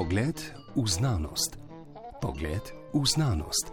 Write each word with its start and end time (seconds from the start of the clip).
Pogled 0.00 0.40
v 0.76 0.88
znanost. 0.88 1.60
Pogled 2.24 2.64
v 2.96 3.04
znanost. 3.04 3.68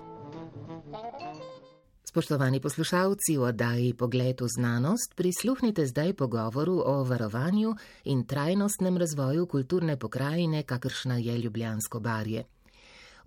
Spoštovani 2.03 2.59
poslušalci, 2.59 3.39
v 3.39 3.47
oddaji 3.47 3.93
Pogled 3.95 4.35
v 4.35 4.47
znanost 4.51 5.15
prisluhnite 5.15 5.87
zdaj 5.87 6.19
pogovoru 6.19 6.83
o 6.83 7.07
varovanju 7.07 7.71
in 8.11 8.27
trajnostnem 8.27 8.97
razvoju 8.99 9.47
kulturne 9.47 9.95
pokrajine, 9.95 10.67
kakršna 10.67 11.15
je 11.15 11.37
Ljubljansko 11.37 11.99
barje. 11.99 12.43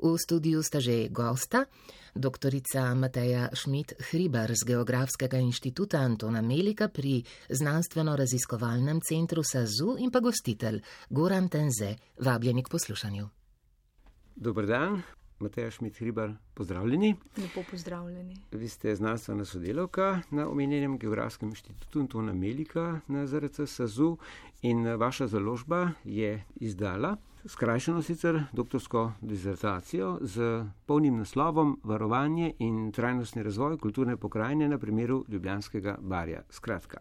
V 0.01 0.17
studiu 0.17 0.65
sta 0.65 0.81
že 0.81 1.13
gosta, 1.13 1.69
doktorica 2.17 2.95
Mateja 2.97 3.53
Šmit-Hribar 3.53 4.49
z 4.57 4.65
Geografskega 4.73 5.37
inštituta 5.37 6.01
Antona 6.01 6.41
Melika 6.41 6.89
pri 6.89 7.21
Znanstveno-raziskovalnem 7.53 9.05
centru 9.05 9.45
SAZU 9.45 10.01
in 10.01 10.09
pa 10.09 10.25
gostitelj 10.25 10.81
Goran 11.13 11.53
Tenze, 11.53 12.01
vabljeni 12.17 12.65
k 12.65 12.73
poslušanju. 12.73 13.29
Dober 14.41 14.65
dan, 14.67 15.03
Mateja 15.41 15.71
Šmit-Hribar, 15.71 16.35
pozdravljeni. 16.55 17.15
Lepo 17.37 17.63
pozdravljeni. 17.71 18.37
Vi 18.53 18.69
ste 18.69 18.95
znanstvena 18.95 19.45
sodelovka 19.45 20.21
na 20.31 20.49
omenjenem 20.49 20.99
Geografskem 20.99 21.49
inštitutu 21.49 22.01
Antona 22.01 22.33
Melika 22.33 23.01
na 23.09 23.27
ZRC 23.27 23.61
SAZU 23.67 24.17
in 24.63 24.87
vaša 24.87 25.27
založba 25.27 25.91
je 26.05 26.45
izdala 26.57 27.17
skrajšano 27.45 28.03
sicer 28.03 28.43
doktorsko 28.53 29.13
dizertacijo 29.21 30.19
z 30.21 30.65
polnim 30.87 31.17
naslovom 31.19 31.81
Varovanje 31.85 32.53
in 32.59 32.93
trajnostni 32.93 33.43
razvoj 33.43 33.79
kulturne 33.79 34.17
pokrajine 34.17 34.69
na 34.69 34.79
primeru 34.79 35.25
Ljubljanskega 35.29 35.97
barja. 36.01 36.43
Skratka, 36.51 36.99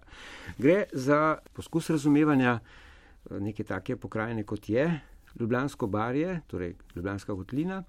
gre 0.58 0.84
za 0.94 1.38
poskus 1.54 1.90
razumevanja 1.90 2.60
eh, 2.60 3.40
neke 3.40 3.64
take 3.64 3.95
pokrajine, 3.95 4.44
kot 4.44 4.70
je 4.70 5.00
Ljubljansko 5.40 5.88
barje, 5.88 6.42
torej 6.48 6.76
Ljubljanska 6.95 7.36
kotlina, 7.36 7.84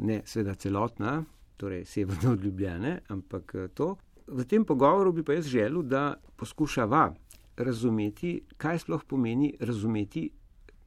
ne 0.00 0.22
seveda 0.24 0.54
celotna, 0.54 1.24
torej 1.56 1.84
severno 1.84 2.32
od 2.32 2.44
Ljubljane, 2.44 3.00
ampak 3.08 3.54
eh, 3.54 3.68
to. 3.74 3.96
V 4.26 4.44
tem 4.44 4.64
pogovoru 4.64 5.12
bi 5.12 5.24
pa 5.24 5.32
jaz 5.32 5.46
želel, 5.46 5.82
da 5.82 6.14
poskušava 6.36 7.14
razumeti, 7.56 8.40
kaj 8.56 8.78
sploh 8.78 9.04
pomeni 9.04 9.54
razumeti 9.60 10.30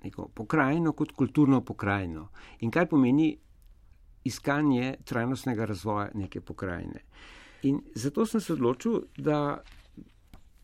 neko 0.03 0.27
pokrajino 0.33 0.93
kot 0.93 1.11
kulturno 1.11 1.61
pokrajino 1.61 2.29
in 2.59 2.71
kaj 2.71 2.87
pomeni 2.89 3.37
iskanje 4.23 4.95
trajnostnega 5.05 5.65
razvoja 5.65 6.09
neke 6.13 6.41
pokrajine. 6.41 7.01
In 7.63 7.81
zato 7.95 8.25
sem 8.25 8.41
se 8.41 8.53
odločil, 8.53 9.01
da 9.17 9.61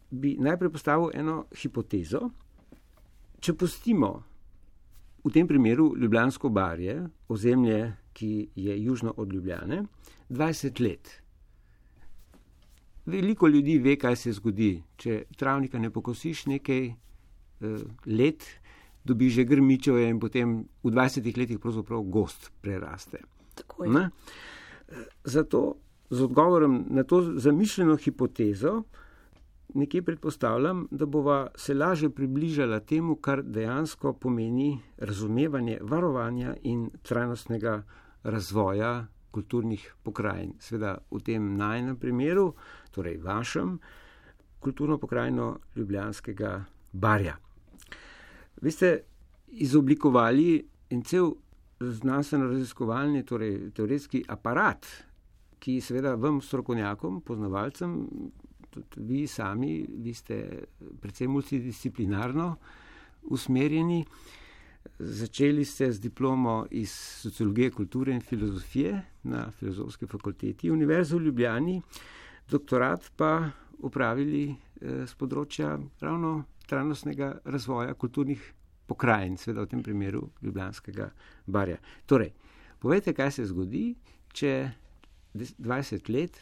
bi 0.09 0.37
najprej 0.39 0.71
postavil 0.71 1.11
eno 1.13 1.45
hipotezo. 1.61 2.29
Če 3.39 3.53
pustimo 3.53 4.11
v 5.23 5.31
tem 5.33 5.47
primeru 5.47 5.91
Ljubljansko 5.97 6.49
barje, 6.49 7.01
ozemlje, 7.27 7.93
ki 8.17 8.49
je 8.55 8.75
južno 8.83 9.13
od 9.17 9.33
Ljubljane, 9.33 9.83
20 10.29 10.81
let. 10.81 11.09
Veliko 13.05 13.47
ljudi 13.47 13.77
ve, 13.79 13.95
kaj 13.95 14.15
se 14.15 14.33
zgodi, 14.33 14.71
če 14.97 15.21
travnika 15.37 15.79
ne 15.79 15.91
pokosiš 15.93 16.45
nekaj 16.49 16.87
eh, 16.87 16.95
let, 18.05 18.47
dobi 19.05 19.29
že 19.29 19.45
grmičeve 19.47 20.09
in 20.09 20.19
potem 20.19 20.57
v 20.83 20.91
20 20.91 21.37
letih 21.37 21.59
pravzaprav 21.59 22.01
gost 22.01 22.51
preraste. 22.61 23.21
Zato 25.23 25.61
z 26.09 26.23
odgovorom 26.23 26.85
na 26.89 27.03
to 27.03 27.21
zamišljeno 27.39 27.95
hipotezo 27.95 28.81
nekje 29.73 30.01
predpostavljam, 30.01 30.87
da 30.91 31.05
bova 31.05 31.47
se 31.55 31.73
laže 31.73 32.09
približala 32.09 32.79
temu, 32.79 33.15
kar 33.15 33.43
dejansko 33.43 34.13
pomeni 34.13 34.79
razumevanje 34.97 35.79
varovanja 35.81 36.55
in 36.63 36.89
trajnostnega 37.03 37.83
razvoja 38.27 39.07
kulturnih 39.31 39.83
pokrajin. 40.03 40.53
Sveda 40.59 40.97
v 41.11 41.21
tem 41.23 41.55
najnem 41.57 41.97
primeru, 41.99 42.51
torej 42.91 43.17
vašem, 43.23 43.77
kulturno 44.59 44.97
pokrajino 44.97 45.57
Ljubljanskega 45.75 46.53
barja. 46.91 47.37
Vi 48.61 48.71
ste 48.71 48.99
izoblikovali 49.47 50.65
en 50.89 51.03
cel 51.03 51.31
znanstveno-raziskovalni, 51.79 53.23
torej 53.25 53.69
teoretski 53.77 54.23
aparat, 54.27 54.87
ki 55.59 55.79
seveda 55.81 56.15
vam, 56.15 56.41
strokovnjakom, 56.41 57.21
poznavalcem, 57.21 57.93
tudi 58.71 59.05
vi 59.13 59.27
sami, 59.27 59.85
vi 60.03 60.13
ste 60.13 60.41
predvsem 61.01 61.31
multidisciplinarno 61.31 62.55
usmerjeni. 63.21 64.05
Začeli 64.99 65.65
ste 65.65 65.91
z 65.91 65.99
diplomo 65.99 66.65
iz 66.71 66.91
sociologije, 67.21 67.71
kulture 67.71 68.13
in 68.13 68.21
filozofije 68.21 69.01
na 69.23 69.51
Filozofski 69.51 70.07
fakulteti 70.07 70.71
Univerze 70.71 71.15
v 71.15 71.21
Ljubljani, 71.21 71.81
doktorat 72.49 73.11
pa 73.15 73.49
upravili 73.77 74.55
z 74.81 75.11
eh, 75.11 75.17
področja 75.19 75.75
ravno 76.01 76.31
trajnostnega 76.67 77.29
razvoja 77.45 77.93
kulturnih 77.93 78.41
pokrajin, 78.89 79.37
seveda 79.37 79.67
v 79.67 79.71
tem 79.75 79.83
primeru 79.85 80.23
Ljubljanskega 80.41 81.11
barja. 81.45 81.77
Torej, 82.09 82.33
povejte, 82.79 83.13
kaj 83.13 83.31
se 83.37 83.45
zgodi, 83.45 83.91
če 84.33 84.53
20 85.37 86.09
let 86.09 86.41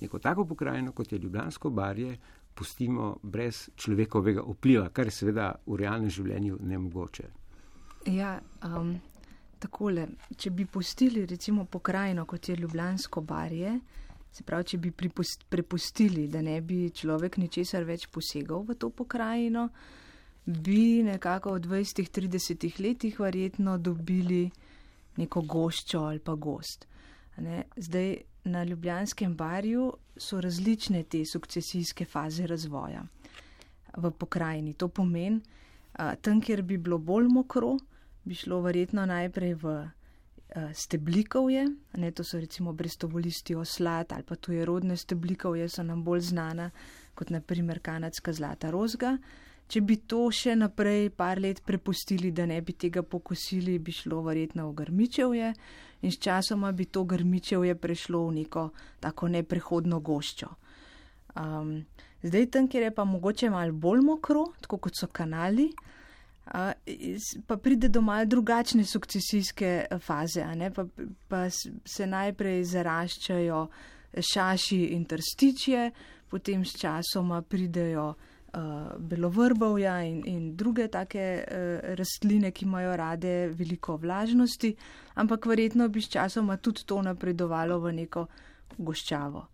neko 0.00 0.22
tako 0.22 0.46
pokrajino, 0.46 0.92
kot 0.92 1.12
je 1.12 1.18
Ljubljansko 1.18 1.74
barje, 1.74 2.14
pustimo 2.54 3.16
brez 3.22 3.68
človekovega 3.74 4.46
vpliva, 4.46 4.88
kar 4.94 5.10
je 5.10 5.18
seveda 5.18 5.52
v 5.66 5.82
realnem 5.82 6.10
življenju 6.10 6.62
nemogoče. 6.62 7.39
Ja, 8.08 8.38
um, 8.64 8.94
takole, 9.60 10.06
če 10.36 10.50
bi 10.50 10.64
pustili 10.64 11.26
recimo 11.26 11.64
pokrajino, 11.64 12.24
kot 12.24 12.48
je 12.48 12.56
Ljubljansko 12.56 13.20
barje, 13.20 13.74
Se 14.30 14.44
pravi, 14.46 14.66
če 14.72 14.78
bi 14.78 14.92
prepustili, 14.94 16.28
da 16.30 16.42
ne 16.42 16.60
bi 16.62 16.84
človek 16.94 17.40
ničesar 17.42 17.84
več 17.86 18.06
posegal 18.14 18.62
v 18.68 18.76
to 18.78 18.92
pokrajino, 18.94 19.66
bi 20.46 21.02
nekako 21.02 21.56
v 21.56 21.64
20-30 21.66 22.78
letih 22.80 23.18
verjetno 23.20 23.76
dobili 23.78 24.44
neko 25.18 25.42
goščo 25.42 26.04
ali 26.06 26.22
pa 26.22 26.36
gost. 26.38 26.86
Ne? 27.42 27.64
Zdaj 27.76 28.12
na 28.54 28.62
Ljubljanskem 28.64 29.34
barju 29.36 29.90
so 30.16 30.38
različne 30.40 31.02
te 31.10 31.24
sukcesijske 31.26 32.06
faze 32.06 32.46
razvoja 32.46 33.02
v 33.96 34.10
pokrajini. 34.14 34.76
To 34.78 34.88
pomeni, 34.88 35.42
tam, 36.22 36.40
kjer 36.40 36.62
bi 36.62 36.78
bilo 36.78 36.98
bolj 37.02 37.26
mokro, 37.34 37.74
bi 38.24 38.34
šlo 38.34 38.60
verjetno 38.60 39.06
najprej 39.06 39.54
v 39.62 39.74
uh, 39.74 39.90
steblikovje, 40.74 41.66
ne, 41.96 42.10
to 42.10 42.24
so 42.24 42.40
recimo 42.40 42.72
brestovolisti 42.72 43.54
oslat 43.54 44.12
ali 44.12 44.22
pa 44.22 44.36
tuje 44.36 44.64
rodne 44.64 44.96
steblikovje, 44.96 45.68
so 45.68 45.82
nam 45.82 46.04
bolj 46.04 46.20
znana 46.20 46.70
kot 47.14 47.30
naprimer 47.30 47.80
kanadska 47.80 48.32
zlata 48.32 48.70
rozga. 48.70 49.18
Če 49.70 49.80
bi 49.86 50.00
to 50.10 50.24
še 50.34 50.56
naprej 50.58 51.12
par 51.14 51.38
let 51.38 51.60
prepustili, 51.62 52.32
da 52.34 52.42
ne 52.46 52.56
bi 52.58 52.74
tega 52.74 53.04
pokosili, 53.06 53.78
bi 53.78 53.92
šlo 53.94 54.18
verjetno 54.26 54.66
v 54.66 54.74
grmičevje 54.80 55.52
in 56.02 56.10
s 56.10 56.18
časoma 56.18 56.72
bi 56.72 56.88
to 56.90 57.04
grmičevje 57.04 57.76
prešlo 57.78 58.24
v 58.26 58.40
neko 58.40 58.64
tako 59.00 59.28
neprehodno 59.30 60.00
goščo. 60.02 60.48
Um, 61.38 61.84
zdaj 62.22 62.48
tam, 62.50 62.66
kjer 62.66 62.88
je 62.88 62.94
pa 62.96 63.04
mogoče 63.06 63.50
malo 63.54 63.72
bolj 63.72 64.02
mokro, 64.02 64.48
tako 64.60 64.80
kot 64.88 64.98
so 64.98 65.06
kanali, 65.06 65.68
pa 67.46 67.56
pride 67.56 67.88
do 67.88 68.00
malo 68.00 68.24
drugačne 68.24 68.84
sukcesijske 68.84 69.86
eh, 69.90 69.98
faze, 69.98 70.44
pa, 70.74 70.84
pa 71.28 71.50
se 71.84 72.06
najprej 72.06 72.64
zaraščajo 72.64 73.68
šaši 74.32 74.80
in 74.96 75.04
trstičje, 75.04 75.90
potem 76.28 76.64
s 76.64 76.74
časoma 76.78 77.42
pridejo 77.42 78.08
uh, 78.08 78.60
belovrbovja 78.98 80.02
in, 80.02 80.22
in 80.26 80.56
druge 80.56 80.88
take 80.88 81.44
uh, 81.44 81.94
rastline, 81.94 82.50
ki 82.50 82.64
imajo 82.64 82.96
rade 82.96 83.34
veliko 83.54 83.96
vlažnosti, 83.96 84.74
ampak 85.14 85.46
verjetno 85.46 85.88
bi 85.88 86.02
s 86.02 86.10
časoma 86.10 86.56
tudi 86.56 86.86
to 86.86 87.02
napredovalo 87.02 87.78
v 87.78 87.92
neko 88.02 88.26
goščavo. 88.78 89.46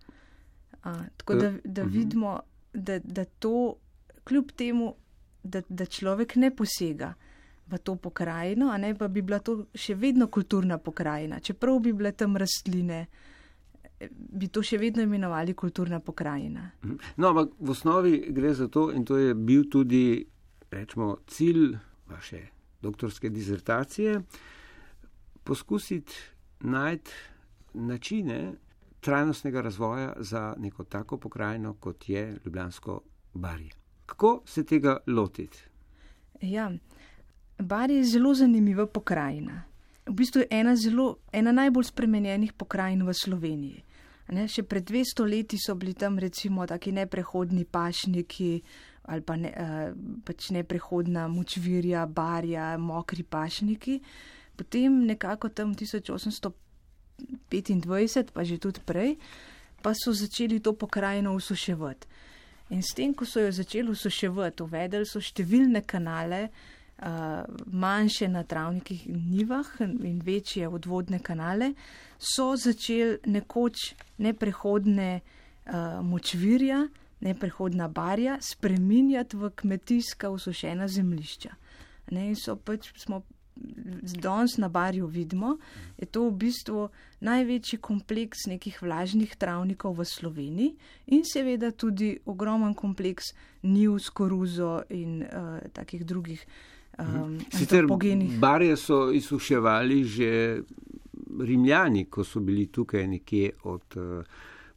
Uh, 0.84 1.04
tako 1.16 1.34
da, 1.34 1.52
da 1.64 1.84
mhm. 1.84 1.92
vidimo, 1.92 2.38
da, 2.72 2.98
da 2.98 3.24
to 3.24 3.74
kljub 4.24 4.52
temu 4.56 4.94
da, 5.46 5.62
da 5.68 5.86
človek 5.86 6.36
ne 6.36 6.50
posega 6.50 7.14
v 7.66 7.78
to 7.78 7.96
pokrajino, 7.96 8.70
a 8.70 8.78
ne 8.78 8.94
pa 8.94 9.08
bi 9.08 9.22
bila 9.22 9.38
to 9.42 9.66
še 9.74 9.96
vedno 9.98 10.28
kulturna 10.30 10.78
pokrajina. 10.78 11.40
Čeprav 11.40 11.80
bi 11.82 11.92
bile 11.92 12.12
tam 12.12 12.36
rastline, 12.38 13.06
bi 14.10 14.48
to 14.48 14.62
še 14.62 14.78
vedno 14.78 15.02
imenovali 15.02 15.54
kulturna 15.54 16.00
pokrajina. 16.00 16.70
Mhm. 16.84 16.98
No, 17.16 17.32
ampak 17.32 17.56
v 17.58 17.70
osnovi 17.70 18.18
gre 18.30 18.54
za 18.54 18.68
to 18.68 18.90
in 18.92 19.04
to 19.04 19.18
je 19.18 19.34
bil 19.34 19.66
tudi, 19.70 20.26
rečemo, 20.70 21.16
cilj 21.26 21.74
vaše 22.06 22.46
doktorske 22.82 23.30
dizertacije, 23.30 24.20
poskusiti 25.42 26.14
najti 26.60 27.10
načine 27.74 28.54
trajnostnega 29.00 29.60
razvoja 29.60 30.12
za 30.18 30.54
neko 30.58 30.84
tako 30.84 31.18
pokrajino, 31.18 31.74
kot 31.74 32.08
je 32.08 32.38
Ljubljansko 32.44 33.00
barje. 33.34 33.85
Kako 34.06 34.42
se 34.46 34.64
tega 34.64 34.96
lotiti? 35.06 35.58
Ja, 36.40 36.70
Bar 37.58 37.90
je 37.90 38.04
zelo 38.04 38.34
zanimiva 38.34 38.86
pokrajina. 38.86 39.62
V 40.06 40.12
bistvu 40.12 40.40
je 40.40 40.46
ena, 40.50 40.76
zelo, 40.76 41.16
ena 41.32 41.52
najbolj 41.52 41.84
spremenjenih 41.84 42.52
pokrajin 42.52 43.02
v 43.06 43.14
Sloveniji. 43.14 43.82
Ne, 44.36 44.48
še 44.50 44.62
pred 44.66 44.84
200 44.84 45.24
leti 45.30 45.58
so 45.58 45.74
bili 45.78 45.94
tam 45.94 46.18
recimo 46.18 46.66
taki 46.66 46.92
neprehodni 46.92 47.64
pašniki 47.64 48.62
ali 49.06 49.22
pa 49.22 49.36
ne, 49.38 49.52
uh, 49.54 49.94
pač 50.26 50.50
neprehodna 50.50 51.28
močvirja, 51.30 52.06
barja, 52.10 52.76
mokri 52.78 53.22
pašniki. 53.22 54.00
Potem 54.58 55.06
nekako 55.06 55.48
tam 55.48 55.74
1825, 55.78 56.50
pa 58.34 58.44
že 58.44 58.58
tudi 58.58 58.80
prej, 58.82 59.14
pa 59.78 59.94
so 59.94 60.10
začeli 60.12 60.58
to 60.58 60.74
pokrajino 60.74 61.34
usuševati. 61.38 62.06
In 62.70 62.82
s 62.82 62.94
tem, 62.98 63.14
ko 63.14 63.26
so 63.26 63.40
jo 63.40 63.52
začeli 63.54 63.92
usuševati, 63.92 64.64
uvedeli 64.64 65.06
so 65.06 65.20
številne 65.22 65.84
kanale, 65.86 66.48
uh, 66.48 67.44
manjše 67.70 68.28
na 68.28 68.42
travnikih 68.42 69.06
in 69.06 69.20
nivah 69.30 69.68
in 69.84 70.18
večje 70.24 70.68
odvodne 70.68 71.20
kanale, 71.22 71.72
so 72.18 72.54
začeli 72.58 73.20
nekoč 73.30 73.92
neprehodne 74.18 75.10
uh, 75.20 76.02
močvirja, 76.02 76.86
neprehodna 77.20 77.88
barja 77.88 78.40
spreminjati 78.42 79.36
v 79.36 79.50
kmetijska 79.56 80.30
usušena 80.30 80.88
zemlišča. 80.88 81.54
Ne, 82.10 82.28
in 82.30 82.36
so 82.38 82.56
pač 82.56 82.90
smo 82.98 83.22
danes 84.22 84.56
na 84.56 84.68
barju 84.68 85.06
vidimo, 85.06 85.56
je 85.98 86.06
to 86.06 86.28
v 86.28 86.36
bistvu 86.36 86.88
največji 87.20 87.78
kompleks 87.78 88.46
nekih 88.46 88.82
vlažnih 88.82 89.36
travnikov 89.36 89.96
v 89.98 90.04
Sloveniji 90.04 90.76
in 91.06 91.24
seveda 91.24 91.70
tudi 91.70 92.18
ogromen 92.24 92.74
kompleks 92.74 93.32
niv 93.62 93.98
s 93.98 94.10
koruzo 94.10 94.82
in 94.90 95.22
uh, 95.22 95.58
takih 95.72 96.04
drugih 96.04 96.44
um, 96.98 97.38
pogenih. 97.88 98.38
Barje 98.38 98.76
so 98.76 99.10
izsuševali 99.12 100.04
že 100.04 100.60
rimljani, 101.40 102.04
ko 102.04 102.24
so 102.24 102.40
bili 102.40 102.66
tukaj 102.66 103.06
nekje 103.06 103.50
od 103.64 103.96
uh, 103.96 104.24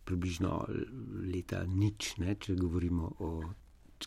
približno 0.04 0.66
leta 1.34 1.64
nič, 1.68 2.18
ne, 2.18 2.36
če 2.36 2.56
govorimo 2.56 3.12
o 3.20 3.30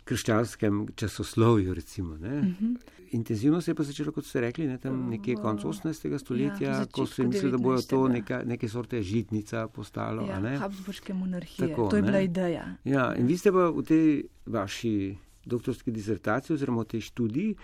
krščanskem 0.04 0.86
časoslovju. 0.94 1.74
Recimo, 1.74 2.14
uh 2.14 2.20
mhm. 2.20 2.54
-huh. 2.60 2.76
Intenzivno 3.12 3.60
se 3.60 3.70
je 3.70 3.74
pa 3.74 3.82
začelo, 3.82 4.12
kot 4.12 4.24
ste 4.24 4.40
rekli, 4.40 4.66
ne, 4.66 4.78
tam 4.78 5.10
nekje 5.10 5.34
konec 5.36 5.62
18. 5.62 6.18
stoletja, 6.18 6.70
ja, 6.70 6.86
ko 6.86 7.06
so 7.06 7.22
mislili, 7.22 7.50
da 7.52 7.58
bojo 7.58 7.82
to 7.82 8.08
neka, 8.08 8.42
neke 8.44 8.68
sorte 8.68 9.02
žitnica 9.02 9.68
postalo. 9.68 10.26
Ja, 10.26 10.58
Habsburške 10.58 11.14
monarhije. 11.14 11.68
Tako, 11.68 11.88
to 11.90 11.96
je 11.96 12.02
bila 12.02 12.20
ideja. 12.20 12.64
Ja, 12.84 13.14
in 13.14 13.26
vi 13.26 13.36
ste 13.36 13.52
pa 13.52 13.68
v 13.68 13.82
tej 13.82 14.24
vaši 14.46 15.16
doktorski 15.44 15.90
disertaciji 15.90 16.54
oziroma 16.54 16.82
v 16.82 16.84
tej 16.84 17.00
študiji 17.00 17.54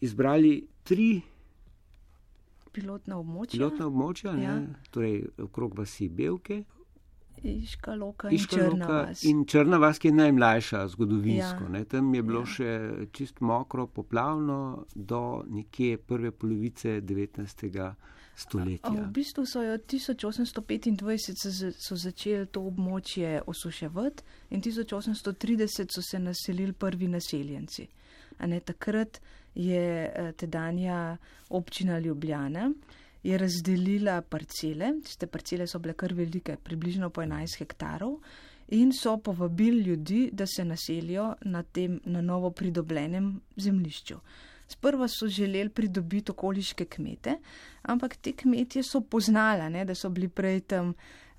izbrali 0.00 0.66
tri. 0.82 1.20
Pilotna 2.72 3.18
območja. 3.18 3.56
Pilotna 3.56 3.86
območja, 3.86 4.34
ja. 4.42 4.58
torej 4.90 5.28
okrog 5.38 5.78
vasi 5.78 6.08
Belke, 6.08 6.64
Iška 7.42 7.94
Loka 7.94 8.30
in 8.30 8.38
Črna 8.38 8.86
vas. 8.86 9.24
In 9.24 9.44
Črna 9.46 9.78
vas, 9.78 9.98
ki 9.98 10.08
je 10.08 10.14
najmlajša 10.14 10.86
zgodovinsko. 10.88 11.68
Ja. 11.74 11.84
Tam 11.84 12.14
je 12.14 12.22
bilo 12.22 12.40
ja. 12.40 12.46
še 12.46 12.70
čist 13.12 13.40
mokro, 13.40 13.86
poplavno 13.86 14.84
do 14.94 15.44
nekje 15.48 15.98
prve 15.98 16.30
polovice 16.30 17.00
19. 17.00 17.94
stoletja. 18.34 18.90
A, 18.90 18.94
a 18.94 19.06
v 19.06 19.12
bistvu 19.12 19.46
so 19.46 19.62
jo 19.62 19.76
1825 19.78 21.72
so 21.78 21.96
začeli 21.96 22.46
to 22.46 22.62
območje 22.70 23.42
osuševati 23.46 24.22
in 24.50 24.62
1830 24.62 25.94
so 25.94 26.02
se 26.02 26.18
naselili 26.18 26.72
prvi 26.72 27.08
naseljenci. 27.08 27.88
Ne, 28.46 28.60
takrat 28.60 29.20
je 29.54 29.82
eh, 30.06 30.32
tedanja 30.32 31.16
občina 31.50 31.98
Ljubljana 31.98 32.70
je 33.22 33.38
razdelila 33.38 34.20
parcele, 34.22 34.92
te 35.18 35.26
parcele 35.26 35.66
so 35.66 35.78
bile 35.78 35.94
kar 35.94 36.14
velike, 36.14 36.56
približno 36.64 37.10
po 37.10 37.22
11 37.22 37.58
hektarov, 37.58 38.18
in 38.68 38.92
so 38.92 39.16
povabili 39.16 39.82
ljudi, 39.82 40.28
da 40.32 40.46
se 40.46 40.64
naselijo 40.64 41.34
na 41.40 41.62
tem 41.62 42.00
na 42.04 42.20
novo 42.20 42.50
pridobljenem 42.50 43.40
zemlišču. 43.56 44.20
Sprva 44.68 45.08
so 45.08 45.26
želeli 45.26 45.70
pridobiti 45.70 46.30
okoliške 46.30 46.84
kmete, 46.84 47.38
ampak 47.82 48.16
te 48.16 48.32
kmetje 48.32 48.82
so 48.82 49.00
poznala, 49.00 49.68
ne, 49.68 49.84
da 49.84 49.94
so 49.94 50.10
bili 50.10 50.28
prej 50.28 50.60
tam 50.60 50.92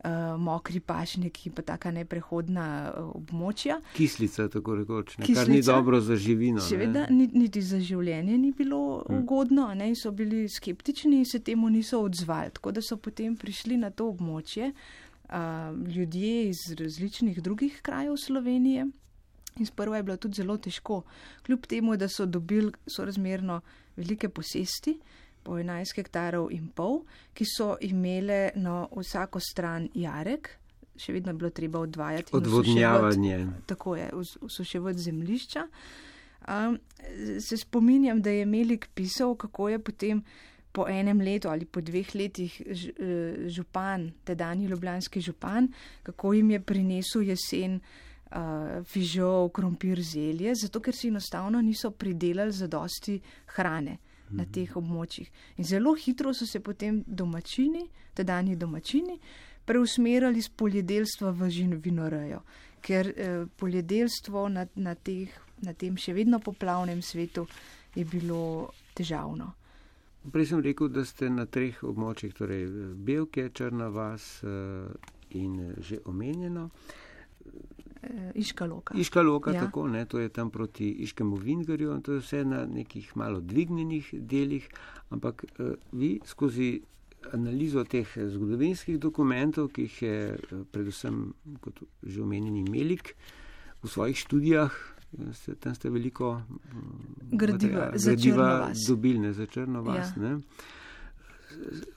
uh, 0.03 0.41
mokri 0.41 0.79
pašniki, 0.79 1.49
pa 1.49 1.61
taka 1.61 1.91
neprehodna 1.91 2.65
uh, 2.89 3.09
območja. 3.15 3.79
Kislica, 3.95 4.47
tako 4.51 4.79
rekoč, 4.79 5.17
ne, 5.17 5.27
kar 5.35 5.49
ni 5.49 5.61
dobro 5.65 5.99
za 6.01 6.15
živino. 6.15 6.61
Seveda, 6.63 7.07
niti 7.09 7.61
za 7.61 7.79
življenje 7.79 8.37
ni 8.37 8.53
bilo 8.55 9.03
hmm. 9.03 9.21
ugodno, 9.21 9.67
ne, 9.75 9.91
so 9.95 10.11
bili 10.15 10.47
skeptični 10.49 11.21
in 11.23 11.27
se 11.27 11.43
temu 11.43 11.69
niso 11.69 12.01
odzvali. 12.05 12.55
Tako 12.55 12.75
da 12.77 12.85
so 12.85 12.97
potem 12.97 13.35
prišli 13.37 13.77
na 13.77 13.91
to 13.91 14.09
območje 14.13 14.71
uh, 14.71 15.35
ljudje 15.87 16.49
iz 16.49 16.63
različnih 16.79 17.41
drugih 17.43 17.79
krajev 17.81 18.17
Slovenije. 18.17 18.87
In 19.59 19.65
sprva 19.65 19.97
je 19.97 20.03
bilo 20.03 20.15
tudi 20.17 20.39
zelo 20.39 20.55
težko, 20.57 21.01
kljub 21.43 21.65
temu, 21.67 21.97
da 21.97 22.07
so 22.07 22.25
dobili 22.25 22.71
sorazmerno 22.87 23.59
velike 23.97 24.29
posesti, 24.29 24.95
po 25.43 25.57
11 25.57 25.95
hektarov 25.95 26.51
in 26.51 26.69
pol, 26.75 27.03
ki 27.33 27.45
so 27.47 27.75
imele 27.81 28.49
na 28.55 28.83
vsako 28.91 29.39
stran 29.39 29.87
jarek, 29.93 30.51
še 30.99 31.15
vedno 31.15 31.31
je 31.33 31.39
bilo 31.39 31.49
treba 31.55 31.79
odvajati. 31.79 32.35
Odvodnjavanje. 32.35 33.39
Tako 33.65 33.95
je, 33.95 34.11
usuševati 34.41 34.99
zemlišča. 34.99 35.65
Um, 36.49 36.79
se 37.39 37.57
spominjam, 37.57 38.21
da 38.21 38.29
je 38.29 38.45
Melik 38.45 38.89
pisal, 38.95 39.35
kako 39.35 39.69
je 39.69 39.79
potem 39.79 40.23
po 40.71 40.85
enem 40.87 41.21
letu 41.21 41.49
ali 41.49 41.65
po 41.65 41.81
dveh 41.81 42.11
letih 42.15 42.61
e, 42.61 42.83
župan, 43.49 44.11
tedajni 44.23 44.67
ljubljanski 44.69 45.21
župan, 45.21 45.71
kako 46.03 46.33
jim 46.33 46.51
je 46.51 46.59
prinesel 46.61 47.23
jesen 47.25 47.79
uh, 47.79 48.85
fižol, 48.85 49.49
krompir, 49.49 50.01
zelje, 50.01 50.53
zato 50.55 50.79
ker 50.79 50.95
si 50.95 51.09
enostavno 51.09 51.61
niso 51.61 51.91
pridelali 51.91 52.53
zadosti 52.53 53.17
hrane 53.55 53.97
na 54.31 54.43
mhm. 54.43 54.51
teh 54.51 54.77
območjih. 54.77 55.29
In 55.57 55.65
zelo 55.65 55.93
hitro 55.95 56.33
so 56.33 56.45
se 56.45 56.59
potem 56.59 57.03
domačini, 57.07 57.87
tedajni 58.13 58.55
domačini, 58.55 59.19
preusmerjali 59.65 60.41
z 60.41 60.49
poljedelstva 60.49 61.31
v 61.31 61.49
živinorejo, 61.49 62.41
ker 62.81 63.13
eh, 63.15 63.45
poljedelstvo 63.57 64.47
na, 64.49 64.65
na, 64.75 64.95
teh, 64.95 65.29
na 65.61 65.73
tem 65.73 65.97
še 65.97 66.13
vedno 66.13 66.39
poplavnem 66.39 67.01
svetu 67.01 67.45
je 67.95 68.05
bilo 68.05 68.71
težavno. 68.97 69.53
Prej 70.31 70.49
sem 70.51 70.61
rekel, 70.61 70.89
da 70.91 71.05
ste 71.05 71.29
na 71.31 71.45
treh 71.45 71.77
območjih, 71.83 72.33
torej 72.35 72.65
Belke, 72.95 73.49
Črna 73.53 73.87
vas 73.93 74.41
eh, 74.43 74.89
in 75.37 75.75
že 75.79 76.01
omenjeno. 76.05 76.69
Eh, 76.69 77.08
Iška 78.35 78.65
Loka. 78.65 78.93
Iška 78.97 79.21
Loka, 79.21 79.51
ja. 79.51 79.65
tako, 79.65 79.87
ne, 79.87 80.05
to 80.05 80.19
je 80.19 80.29
tam 80.29 80.49
proti 80.49 80.91
Iškemu 80.91 81.35
Vingarju 81.35 81.91
in 81.95 82.01
to 82.01 82.13
je 82.13 82.19
vse 82.19 82.45
na 82.45 82.65
nekih 82.65 83.17
malo 83.17 83.39
dvignjenih 83.39 84.13
delih, 84.13 84.69
ampak 85.09 85.43
uh, 85.43 85.73
vi 85.91 86.19
skozi 86.25 86.81
analizo 87.33 87.83
teh 87.83 88.07
zgodovinskih 88.15 88.99
dokumentov, 88.99 89.67
ki 89.75 89.81
jih 89.81 90.01
je 90.01 90.37
predvsem, 90.71 91.33
kot 91.59 91.83
že 92.03 92.21
omenjeni 92.23 92.63
Melik, 92.69 93.15
v 93.83 93.87
svojih 93.87 94.17
študijah, 94.17 94.71
ste, 95.33 95.55
tam 95.59 95.75
ste 95.75 95.89
veliko 95.89 96.31
uh, 96.31 96.41
gradiva, 97.31 97.91
gradiva 97.91 98.71
dobili 98.87 99.33
za 99.33 99.45
črno 99.45 99.81
vas. 99.83 100.15
Ja 100.15 100.39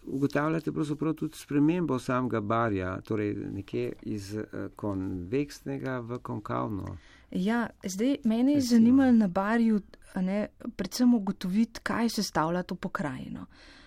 ugotavljate 0.07 0.73
pravzaprav 0.73 1.15
tudi 1.15 1.37
spremembo 1.37 1.99
samega 1.99 2.41
barja, 2.41 3.01
torej 3.01 3.35
nekje 3.35 3.93
iz 4.03 4.35
eh, 4.37 4.45
konveksnega 4.77 5.99
v 5.99 6.19
konkavno. 6.19 6.97
Ja, 7.31 7.67
zdaj 7.85 8.17
mene 8.25 8.53
je 8.53 8.61
zanimalo 8.61 9.13
na 9.13 9.29
barju, 9.29 9.81
ne, 10.15 10.49
predvsem 10.77 11.15
ugotoviti, 11.15 11.81
kaj 11.83 12.09
se 12.09 12.23
stavlja 12.23 12.63
to 12.63 12.75
pokrajino. 12.75 13.47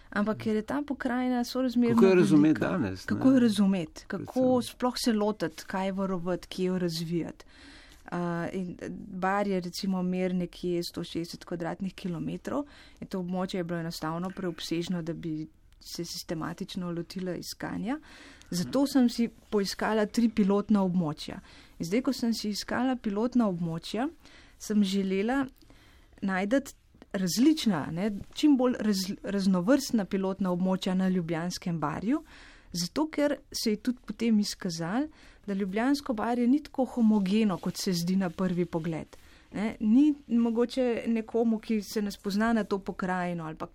Ampak 0.10 0.38
ker 0.38 0.56
je 0.56 0.62
ta 0.62 0.82
pokrajina 0.88 1.44
sorazmerno. 1.44 1.96
Kako 1.96 2.08
jo 2.08 2.16
razumeti 2.16 2.60
danes? 2.60 3.06
Kako 3.06 3.32
jo 3.32 3.40
razumeti, 3.40 4.06
kako 4.08 4.62
sploh 4.62 4.94
se 4.98 5.14
lotiti, 5.14 5.64
kaj 5.68 5.92
varovati, 5.92 6.48
kje 6.48 6.66
jo 6.66 6.78
razvijati. 6.80 7.46
Uh, 8.12 8.46
in 8.54 8.76
bar 9.20 9.48
je 9.48 9.60
recimo 9.60 10.04
mer 10.04 10.34
nekje 10.34 10.84
160 10.84 11.46
km2 11.46 12.64
in 13.02 13.08
to 13.08 13.20
območje 13.20 13.58
je 13.58 13.64
bilo 13.64 13.80
enostavno 13.80 14.30
preobsežno, 14.30 15.02
da 15.02 15.14
bi 15.14 15.48
se 15.80 16.06
sistematično 16.06 16.92
lotila 16.92 17.36
iskanja. 17.36 18.00
Zato 18.50 18.86
sem 18.88 19.10
si 19.10 19.28
poiskala 19.50 20.06
tri 20.06 20.30
pilotna 20.30 20.84
območja. 20.86 21.40
In 21.80 21.86
zdaj, 21.86 22.02
ko 22.06 22.14
sem 22.14 22.34
si 22.34 22.52
iskala 22.54 22.96
pilotna 22.96 23.50
območja, 23.50 24.08
sem 24.62 24.84
želela 24.84 25.46
najti 26.22 26.76
različna, 27.16 27.86
ne, 27.92 28.12
čim 28.34 28.58
bolj 28.58 28.76
raz, 28.80 29.06
raznovrstna 29.24 30.06
pilotna 30.06 30.52
območja 30.52 30.94
na 30.94 31.08
Ljubljanskem 31.10 31.80
barju, 31.80 32.22
zato 32.72 33.08
ker 33.08 33.38
se 33.52 33.76
je 33.76 33.82
tudi 33.88 34.00
potem 34.06 34.40
izkazalo, 34.40 35.08
da 35.48 35.54
Ljubljansko 35.54 36.14
barje 36.14 36.48
ni 36.48 36.64
tako 36.64 36.86
homogeno, 36.86 37.58
kot 37.58 37.78
se 37.78 37.94
zdi 37.94 38.16
na 38.16 38.30
prvi 38.30 38.66
pogled. 38.66 39.18
Ne? 39.54 39.76
Ni 39.80 40.14
mogoče 40.28 41.04
nekomu, 41.08 41.60
ki 41.60 41.82
se 41.82 42.02
ne 42.02 42.12
spozna 42.12 42.54
na 42.54 42.64
to 42.64 42.80
pokrajino 42.80 43.46
ali 43.46 43.56
pa 43.56 43.68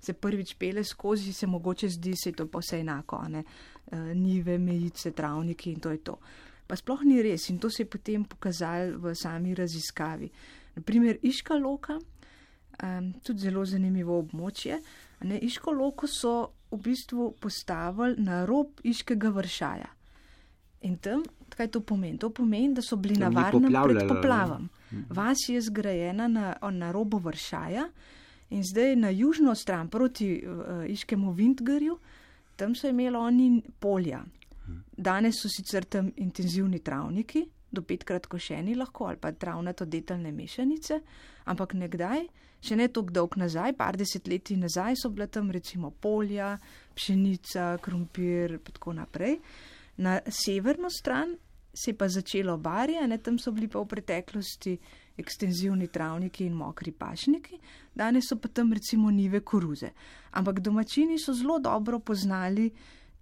se 0.00 0.12
prvič 0.12 0.54
pele 0.54 0.84
skozi, 0.84 1.32
se 1.32 1.46
mogoče 1.46 1.88
zdi, 1.88 2.10
da 2.10 2.28
je 2.30 2.32
to 2.32 2.46
pa 2.46 2.58
vse 2.58 2.80
enako, 2.80 3.22
ne? 3.28 3.42
E, 3.90 3.96
nive, 4.14 4.58
mejice, 4.58 5.10
travniki 5.10 5.72
in 5.72 5.80
to 5.80 5.90
je 5.90 5.98
to. 5.98 6.18
Pa 6.66 6.76
sploh 6.76 7.02
ni 7.06 7.22
res 7.22 7.48
in 7.50 7.58
to 7.58 7.70
se 7.70 7.82
je 7.82 7.90
potem 7.90 8.24
pokazalo 8.24 8.98
v 8.98 9.14
sami 9.14 9.54
raziskavi. 9.54 10.30
Naprimer, 10.76 11.18
Iška 11.22 11.54
Loka, 11.54 11.98
um, 12.82 13.12
tudi 13.24 13.46
zelo 13.46 13.64
zanimivo 13.64 14.18
območje. 14.18 14.80
Ne, 15.24 15.38
Iško 15.38 15.72
Loko 15.72 16.06
so 16.10 16.34
v 16.70 16.80
bistvu 16.82 17.30
postavili 17.40 18.18
na 18.22 18.44
rob 18.46 18.82
Iškega 18.84 19.30
vršaja. 19.30 19.90
In 20.86 20.96
tam, 21.02 21.24
kaj 21.50 21.70
to 21.74 21.80
pomeni? 21.80 22.18
To 22.22 22.30
pomeni, 22.30 22.74
da 22.74 22.82
so 22.82 22.96
bili 22.96 23.18
na 23.18 23.28
varnem 23.32 23.72
pred 23.72 24.08
poplavom. 24.08 24.68
Mhm. 24.92 25.02
Vas 25.10 25.48
je 25.48 25.60
zgrajena 25.60 26.28
na, 26.28 26.54
na 26.70 26.92
robu 26.92 27.18
vršaja 27.18 27.88
in 28.50 28.62
zdaj 28.62 28.96
na 28.96 29.10
južno 29.10 29.54
stran 29.54 29.88
proti 29.90 30.44
uh, 30.46 30.84
Iškemu 30.86 31.32
Vindgarju, 31.32 31.98
tam 32.56 32.74
so 32.74 32.88
imeli 32.88 33.16
oni 33.16 33.62
polja. 33.80 34.22
Mhm. 34.22 34.78
Danes 34.96 35.42
so 35.42 35.48
sicer 35.48 35.84
tam 35.84 36.12
intenzivni 36.16 36.78
travniki, 36.78 37.46
do 37.70 37.82
petkrat 37.82 38.26
košeni 38.26 38.74
lahko 38.74 39.10
ali 39.10 39.16
pa 39.20 39.32
travnato 39.32 39.84
detaljne 39.84 40.32
mešanice, 40.32 41.00
ampak 41.44 41.74
nekdaj, 41.74 42.26
še 42.62 42.76
ne 42.76 42.88
toliko 42.88 43.12
dolg 43.12 43.36
nazaj, 43.36 43.74
par 43.76 43.98
desetletij 43.98 44.56
nazaj, 44.60 44.96
so 45.02 45.10
bile 45.10 45.26
tam 45.26 45.50
recimo 45.50 45.90
polja, 45.90 46.56
pšenica, 46.94 47.76
krompir 47.82 48.56
in 48.56 48.72
tako 48.72 48.94
naprej. 48.96 49.40
Na 49.96 50.20
severno 50.28 50.90
stran 50.90 51.36
se 51.76 51.90
je 51.90 51.96
pa 51.96 52.08
začelo 52.08 52.56
barje, 52.56 53.06
ne 53.08 53.18
tam 53.18 53.38
so 53.38 53.52
bili 53.52 53.68
pa 53.68 53.80
v 53.80 53.86
preteklosti 53.86 54.76
ekstenzivni 55.16 55.88
travniki 55.88 56.46
in 56.46 56.54
mokri 56.56 56.92
pašniki, 56.92 57.58
danes 57.94 58.28
so 58.28 58.36
pa 58.40 58.48
tam 58.48 58.72
recimo 58.72 59.10
nive 59.10 59.40
koruze. 59.40 59.90
Ampak 60.30 60.60
domačini 60.60 61.18
so 61.18 61.34
zelo 61.34 61.58
dobro 61.58 61.98
poznali 61.98 62.70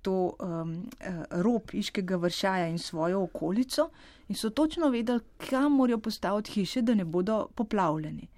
to 0.02 0.36
um, 0.38 0.72
uh, 1.00 1.24
rob 1.42 1.72
iškega 1.72 2.16
vršaja 2.16 2.66
in 2.68 2.78
svojo 2.78 3.22
okolico 3.22 3.88
in 4.28 4.36
so 4.36 4.50
točno 4.50 4.90
vedeli, 4.92 5.20
kam 5.48 5.72
morajo 5.72 5.98
postaviti 5.98 6.52
hiše, 6.52 6.82
da 6.82 6.94
ne 6.94 7.04
bodo 7.04 7.46
poplavljeni. 7.54 8.28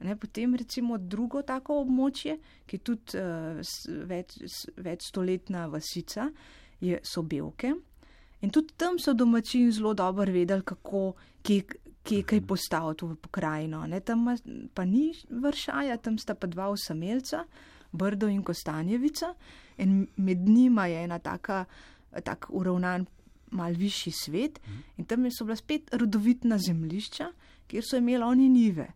Ne, 0.00 0.16
potem 0.16 0.54
recimo 0.54 0.98
drugo 0.98 1.42
tako 1.42 1.78
območje, 1.80 2.36
ki 2.66 2.76
je 2.76 2.82
tudi 2.84 3.16
uh, 3.16 3.62
več, 4.04 4.36
več 4.76 5.06
stoletna 5.08 5.66
vasica, 5.72 6.28
je, 6.80 7.00
so 7.02 7.22
belke. 7.22 7.74
In 8.40 8.50
tudi 8.50 8.74
tam 8.76 8.98
so 8.98 9.14
domačini 9.14 9.72
zelo 9.72 9.94
dobro 9.94 10.32
vedeli, 10.32 10.62
kako, 10.62 11.14
kje, 11.42 11.62
kje 12.02 12.22
kaj 12.22 12.40
postaviti 12.46 13.06
v 13.06 13.16
pokrajino. 13.16 13.86
Ne, 13.86 14.00
tam 14.00 14.26
pa 14.74 14.84
ni 14.84 15.12
vršaja, 15.30 15.96
tam 15.96 16.18
sta 16.18 16.34
pa 16.34 16.46
dva 16.46 16.68
osamelca, 16.68 17.44
Brdo 17.94 18.26
in 18.28 18.42
Kostanjevica 18.42 19.34
in 19.78 20.06
med 20.16 20.48
njima 20.48 20.86
je 20.86 21.04
ena 21.04 21.18
taka, 21.18 21.64
tak 22.24 22.46
uravnan, 22.50 23.06
mal 23.50 23.72
višji 23.72 24.12
svet 24.12 24.60
in 24.98 25.04
tam 25.04 25.30
so 25.30 25.44
bila 25.44 25.56
spet 25.56 25.94
rodovitna 25.94 26.58
zemlišča, 26.58 27.30
kjer 27.66 27.84
so 27.86 27.96
imeli 27.96 28.22
oni 28.22 28.48
nive. 28.48 28.88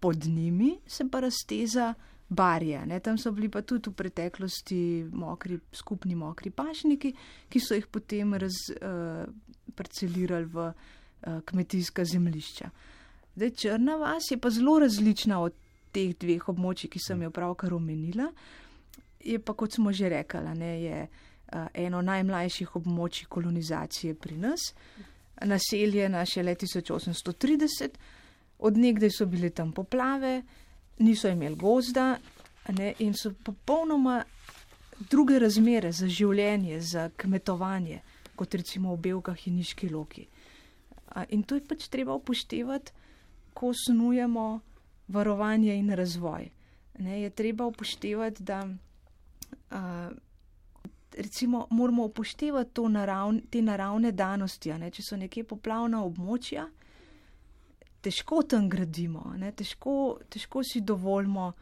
Pod 0.00 0.24
njimi 0.24 0.78
se 0.86 1.08
pa 1.10 1.20
razteza 1.20 1.94
barje, 2.28 2.86
ne? 2.86 3.00
tam 3.00 3.18
so 3.18 3.32
bili 3.32 3.48
pa 3.48 3.62
tudi 3.62 3.90
v 3.90 3.94
preteklosti 3.94 5.04
mokri, 5.12 5.58
skupni 5.72 6.14
mokri 6.16 6.50
pašniki, 6.50 7.14
ki 7.48 7.60
so 7.60 7.74
jih 7.74 7.86
potem 7.86 8.34
razparcelirali 8.34 10.46
uh, 10.46 10.52
v 10.52 10.56
uh, 10.68 10.74
kmetijska 11.44 12.04
zemlišča. 12.04 12.70
Zdaj, 13.34 13.50
Črna 13.50 13.96
vas 14.00 14.30
je 14.30 14.38
pa 14.38 14.50
zelo 14.50 14.78
različna 14.78 15.40
od 15.42 15.52
teh 15.94 16.16
dveh 16.18 16.48
območij, 16.48 16.90
ki 16.90 16.98
sem 16.98 17.22
jo 17.22 17.30
pravkar 17.30 17.74
omenila. 17.74 18.24
Uh, 18.30 18.34
je 19.24 19.38
pa, 19.38 19.54
kot 19.54 19.72
smo 19.72 19.92
že 19.92 20.08
rekli, 20.08 20.40
je 20.84 21.08
uh, 21.08 21.66
eno 21.74 22.02
najmlajših 22.02 22.76
območij 22.76 23.26
kolonizacije 23.28 24.14
pri 24.14 24.36
nas, 24.36 24.74
naseljena 25.44 26.24
še 26.26 26.42
leta 26.42 26.66
1830, 26.66 27.96
odnegdaj 28.58 29.10
so 29.10 29.26
bile 29.26 29.50
tam 29.50 29.72
poplave, 29.72 30.42
niso 30.98 31.28
imeli 31.28 31.56
gozda 31.56 32.18
ne, 32.68 32.94
in 32.98 33.14
so 33.14 33.32
popolnoma 33.44 34.22
druge 35.10 35.38
razmere 35.38 35.92
za 35.92 36.08
življenje, 36.08 36.80
za 36.80 37.08
kmetovanje, 37.16 38.00
kot 38.36 38.54
recimo 38.54 38.94
v 38.94 39.00
Belkah 39.08 39.46
in 39.48 39.56
Niški 39.58 39.88
loki. 39.90 40.26
In 41.30 41.42
to 41.42 41.54
je 41.54 41.64
pač 41.66 41.88
treba 41.88 42.14
upoštevati, 42.14 42.92
ko 43.54 43.70
snujemo 43.74 44.60
varovanje 45.08 45.76
in 45.78 45.90
razvoj. 45.94 46.48
Ne, 46.98 47.20
je 47.22 47.30
treba 47.30 47.66
upoštevati, 47.66 48.42
da 48.42 48.62
recimo, 51.18 51.66
moramo 51.70 52.04
upoštevati 52.04 52.80
naravn, 52.88 53.40
te 53.50 53.62
naravne 53.62 54.12
danosti. 54.12 54.72
Če 54.92 55.02
so 55.02 55.16
nekje 55.16 55.44
poplavna 55.44 56.02
območja, 56.04 56.66
težko 58.04 58.42
tam 58.48 58.68
gradimo, 58.68 59.32
težko, 59.56 60.18
težko 60.28 60.62
si 60.64 60.82
dovolimo 60.84 61.52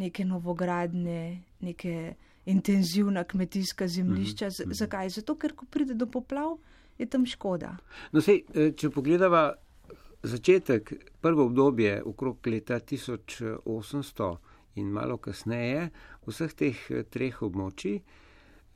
neke 0.00 0.24
novogradne, 0.24 1.42
neke 1.60 2.14
intenzivna 2.50 3.24
kmetijska 3.24 3.88
zemljišča. 3.88 4.46
Mm 4.46 4.50
-hmm. 4.50 4.74
Zakaj? 4.74 5.08
Zato, 5.08 5.36
ker 5.36 5.52
ko 5.52 5.66
pride 5.66 5.94
do 5.94 6.06
poplav, 6.06 6.58
je 6.98 7.06
tam 7.06 7.26
škoda. 7.26 7.76
No, 8.12 8.20
sej, 8.20 8.44
e, 8.54 8.72
če 8.76 8.90
pogledamo 8.90 9.52
začetek, 10.22 10.92
prvo 11.20 11.44
obdobje 11.44 12.02
okrog 12.02 12.46
leta 12.46 12.80
1800 12.80 14.36
in 14.74 14.90
malo 14.92 15.16
kasneje, 15.16 15.90
vseh 16.26 16.52
teh 16.54 16.90
eh, 16.90 17.02
treh 17.02 17.42
območij 17.42 18.00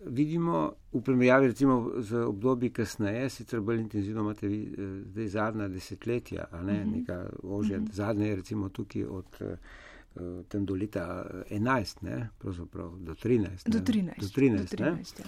vidimo 0.01 0.73
v 0.93 1.03
primerjavi 1.03 1.47
recimo 1.47 1.93
z 1.99 2.15
obdobji 2.15 2.71
kasneje, 2.71 3.31
sicer 3.31 3.61
bolj 3.61 3.81
intenzivno 3.81 4.21
imate 4.21 4.49
vi 4.49 4.63
eh, 4.65 5.03
zdaj 5.11 5.29
zadnja 5.29 5.69
desetletja, 5.69 6.45
a 6.51 6.63
ne, 6.63 6.81
mhm. 6.81 6.91
-huh. 6.91 6.97
neka 6.99 7.31
ožja, 7.43 7.79
mhm. 7.79 7.87
-huh. 7.87 7.93
zadnja 7.93 8.27
je 8.27 8.37
recimo 8.37 8.69
tukaj 8.69 9.05
od 9.05 9.41
uh, 9.41 10.45
tem 10.49 10.67
do 10.67 10.75
leta 10.75 11.27
11, 11.51 12.03
ne, 12.03 12.29
pravzaprav 12.39 12.99
do 12.99 13.15
13. 13.15 13.69
Do 13.69 13.79
13. 13.79 14.21
Do 14.21 14.29
13, 14.29 14.77
do 14.77 14.85
13 14.85 15.21
ja. 15.21 15.27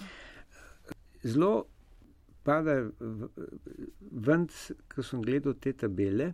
Zelo 1.23 1.65
pada 2.43 2.89
ven, 4.11 4.47
ko 4.95 5.03
sem 5.03 5.21
gledal 5.21 5.53
te 5.53 5.73
tabele, 5.73 6.33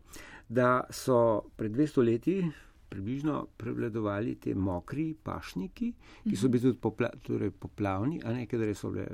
da 0.50 0.84
so 0.90 1.42
pred 1.58 1.72
200 1.72 2.06
leti 2.06 2.52
približno 2.94 3.40
prevladovali 3.58 4.36
te 4.42 4.54
mokri 4.56 5.08
pašniki, 5.24 5.90
ki 6.28 6.38
so 6.38 6.52
bili 6.54 6.68
tudi 6.68 6.80
popla, 6.82 7.10
torej 7.26 7.52
poplavni, 7.58 8.22
a 8.22 8.36
ne, 8.36 8.46
ker 8.50 8.62
so 8.78 8.94
bile 8.94 9.08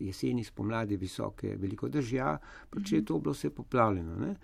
jeseni, 0.00 0.44
spomladi 0.44 0.98
visoke, 0.98 1.54
veliko 1.60 1.88
držja, 1.88 2.34
pač 2.70 2.96
je 2.96 3.04
to 3.06 3.20
bilo 3.22 3.36
vse 3.36 3.52
poplavljeno. 3.54 4.18
Ne. 4.24 4.34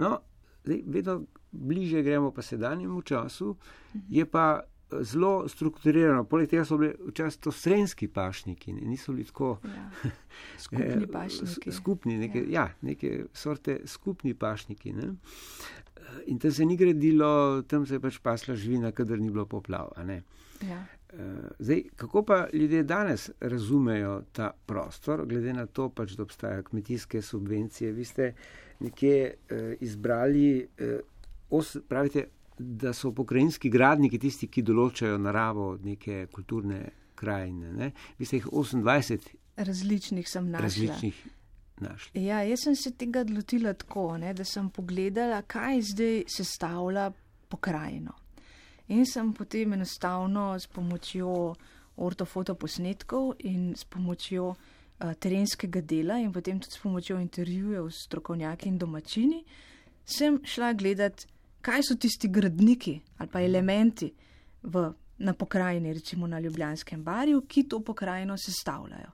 No, 0.00 0.16
zdaj, 0.64 0.82
vedno 0.86 1.20
bliže 1.52 2.02
gremo 2.02 2.32
pa 2.32 2.42
sedanjemu 2.42 3.02
času, 3.02 3.56
je 4.08 4.24
pa 4.26 4.60
eh, 4.60 5.04
zelo 5.04 5.48
strukturirano. 5.48 6.24
Poleg 6.24 6.48
tega 6.50 6.64
so 6.64 6.78
bili 6.80 6.94
včasih 7.08 7.40
to 7.40 7.52
srenski 7.52 8.08
pašniki, 8.08 8.72
ne, 8.72 8.88
niso 8.88 9.12
bili 9.12 9.26
tako. 9.28 9.58
Ja. 9.64 9.90
Skupni 10.64 11.06
pašniki. 11.12 11.72
Skupni, 11.72 12.18
neke, 12.18 12.44
ja. 12.48 12.62
ja, 12.62 12.68
neke 12.80 13.24
sorte 13.32 13.80
skupni 13.86 14.34
pašniki. 14.34 14.92
Ne. 14.92 15.12
In 16.26 16.38
tam 16.38 16.52
se 16.52 16.64
ni 16.64 16.76
gradilo, 16.76 17.62
tam 17.62 17.86
se 17.86 17.94
je 17.94 18.00
pač 18.00 18.18
pasla 18.18 18.54
živina, 18.54 18.92
kadar 18.92 19.18
ni 19.18 19.30
bilo 19.30 19.46
poplav. 19.46 19.92
Ja. 20.68 20.84
Eh, 21.12 21.16
zdaj, 21.58 21.82
kako 21.96 22.22
pa 22.22 22.48
ljudje 22.52 22.82
danes 22.82 23.30
razumejo 23.40 24.22
ta 24.32 24.50
prostor, 24.66 25.26
glede 25.26 25.52
na 25.52 25.66
to, 25.66 25.88
pač, 25.88 26.12
da 26.12 26.22
obstajajo 26.22 26.62
kmetijske 26.62 27.22
subvencije? 27.22 27.92
Vi 27.92 28.04
ste 28.04 28.34
nekje 28.80 29.34
eh, 29.48 29.74
izbrali, 29.80 30.68
eh, 30.78 31.00
os, 31.50 31.76
pravite, 31.88 32.28
da 32.58 32.92
so 32.92 33.12
pokrajinski 33.12 33.70
gradniki 33.70 34.18
tisti, 34.18 34.46
ki 34.46 34.62
določajo 34.62 35.18
naravo 35.18 35.78
neke 35.82 36.26
kulturne 36.32 36.82
krajine. 37.16 37.72
Ne? 37.72 37.92
Vi 38.18 38.28
ste 38.28 38.36
jih 38.36 38.46
28 38.52 39.30
različnih 39.56 40.28
sem 40.28 40.50
našla. 40.50 40.62
Različnih 40.62 41.26
našli. 41.80 42.24
Ja, 42.24 42.42
jaz 42.42 42.64
sem 42.64 42.76
se 42.76 42.92
tega 42.96 43.24
lotila 43.28 43.74
tako, 43.74 44.16
ne, 44.18 44.34
da 44.34 44.44
sem 44.44 44.70
pogledala, 44.70 45.42
kaj 45.42 45.82
zdaj 45.92 46.24
sestavlja 46.28 47.10
pokrajino. 47.48 48.14
In 48.90 49.06
sem 49.06 49.32
potem 49.32 49.72
enostavno 49.72 50.54
s 50.58 50.66
pomočjo 50.66 51.54
ortofotoposnetkov 51.96 53.34
in 53.46 53.74
s 53.76 53.84
pomočjo 53.84 54.48
uh, 54.50 55.12
terenskega 55.14 55.80
dela 55.80 56.18
in 56.18 56.32
potem 56.32 56.58
tudi 56.60 56.74
s 56.74 56.82
pomočjo 56.82 57.20
intervjujev 57.20 57.90
s 57.90 58.06
strokovnjaki 58.06 58.68
in 58.68 58.78
domačini, 58.78 59.44
sem 60.04 60.40
šla 60.44 60.72
gledati, 60.72 61.26
kaj 61.60 61.82
so 61.86 61.94
tisti 61.94 62.28
gradniki 62.28 63.00
ali 63.18 63.28
pa 63.28 63.40
elementi 63.40 64.10
v, 64.62 64.90
na 65.18 65.34
pokrajini, 65.34 65.92
recimo 65.92 66.26
na 66.26 66.40
Ljubljanskem 66.40 67.04
barju, 67.04 67.44
ki 67.48 67.68
to 67.68 67.80
pokrajino 67.84 68.36
sestavljajo. 68.38 69.10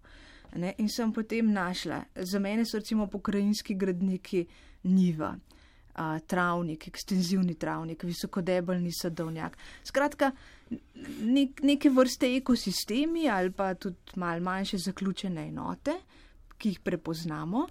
Ne? 0.54 0.74
In 0.78 0.88
sem 0.88 1.12
potem 1.12 1.50
našla, 1.52 2.04
za 2.14 2.38
mene 2.38 2.64
so 2.64 2.78
recimo 2.78 3.06
pokrajinski 3.06 3.74
gradniki 3.74 4.46
Niva, 4.86 5.32
uh, 5.34 6.18
travnik, 6.26 6.88
ekstenzivni 6.88 7.54
travnik, 7.54 8.04
visokodebelni 8.04 8.92
sadovnjak. 8.92 9.56
Skratka, 9.84 10.30
nek, 11.20 11.62
neke 11.62 11.90
vrste 11.90 12.30
ekosistemi 12.36 13.28
ali 13.30 13.50
pa 13.50 13.74
tudi 13.74 14.16
mal 14.16 14.40
manjše 14.40 14.78
zaključene 14.78 15.48
enote, 15.48 15.98
ki 16.58 16.68
jih 16.68 16.80
prepoznamo, 16.80 17.66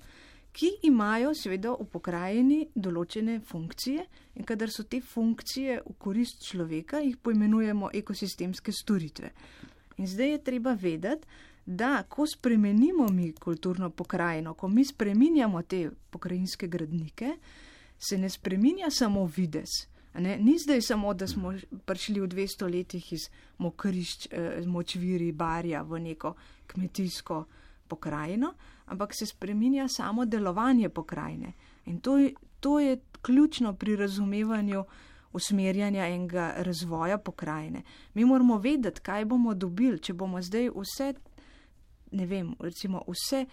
ki 0.55 0.69
imajo 0.87 1.33
seveda 1.35 1.73
v 1.75 1.87
pokrajini 1.91 2.61
določene 2.75 3.41
funkcije 3.43 4.05
in 4.39 4.45
kadar 4.47 4.71
so 4.71 4.85
te 4.87 5.01
funkcije 5.03 5.81
v 5.83 5.95
korist 5.99 6.45
človeka, 6.47 7.01
jih 7.03 7.17
poimenujemo 7.17 7.89
ekosistemske 7.93 8.71
storitve. 8.71 9.33
In 9.99 10.07
zdaj 10.07 10.31
je 10.31 10.43
treba 10.43 10.75
vedeti, 10.79 11.27
da 11.65 12.03
ko 12.03 12.27
spremenimo 12.27 13.07
mi 13.09 13.31
kulturno 13.33 13.89
pokrajino, 13.89 14.53
ko 14.53 14.67
mi 14.67 14.85
spreminjamo 14.85 15.61
te 15.61 15.89
pokrajinske 16.09 16.67
gradnike, 16.67 17.37
se 17.97 18.17
ne 18.17 18.29
spreminja 18.29 18.89
samo 18.89 19.25
vides. 19.25 19.69
Ne? 20.13 20.37
Ni 20.37 20.57
zdaj 20.59 20.81
samo, 20.81 21.13
da 21.13 21.27
smo 21.27 21.53
prišli 21.85 22.21
v 22.21 22.27
200 22.27 22.71
letih 22.71 23.13
iz 23.13 23.29
mokrišč, 23.57 24.27
eh, 24.31 24.61
močviri, 24.65 25.31
barja 25.31 25.81
v 25.81 25.99
neko 25.99 26.35
kmetijsko 26.67 27.45
pokrajino, 27.87 28.53
ampak 28.85 29.13
se 29.13 29.25
spreminja 29.25 29.87
samo 29.87 30.25
delovanje 30.25 30.89
pokrajine. 30.89 31.53
In 31.85 31.99
to 31.99 32.17
je, 32.17 32.33
to 32.59 32.79
je 32.79 32.99
ključno 33.21 33.73
pri 33.73 33.95
razumevanju 33.95 34.83
usmerjanja 35.33 36.07
enega 36.07 36.53
razvoja 36.57 37.17
pokrajine. 37.17 37.81
Mi 38.13 38.25
moramo 38.25 38.57
vedeti, 38.57 39.01
kaj 39.01 39.25
bomo 39.25 39.53
dobili, 39.53 39.99
če 39.99 40.13
bomo 40.13 40.41
zdaj 40.41 40.69
vse, 40.69 41.13
ne 42.11 42.25
vem, 42.25 42.55
recimo 42.59 43.03
vse 43.07 43.45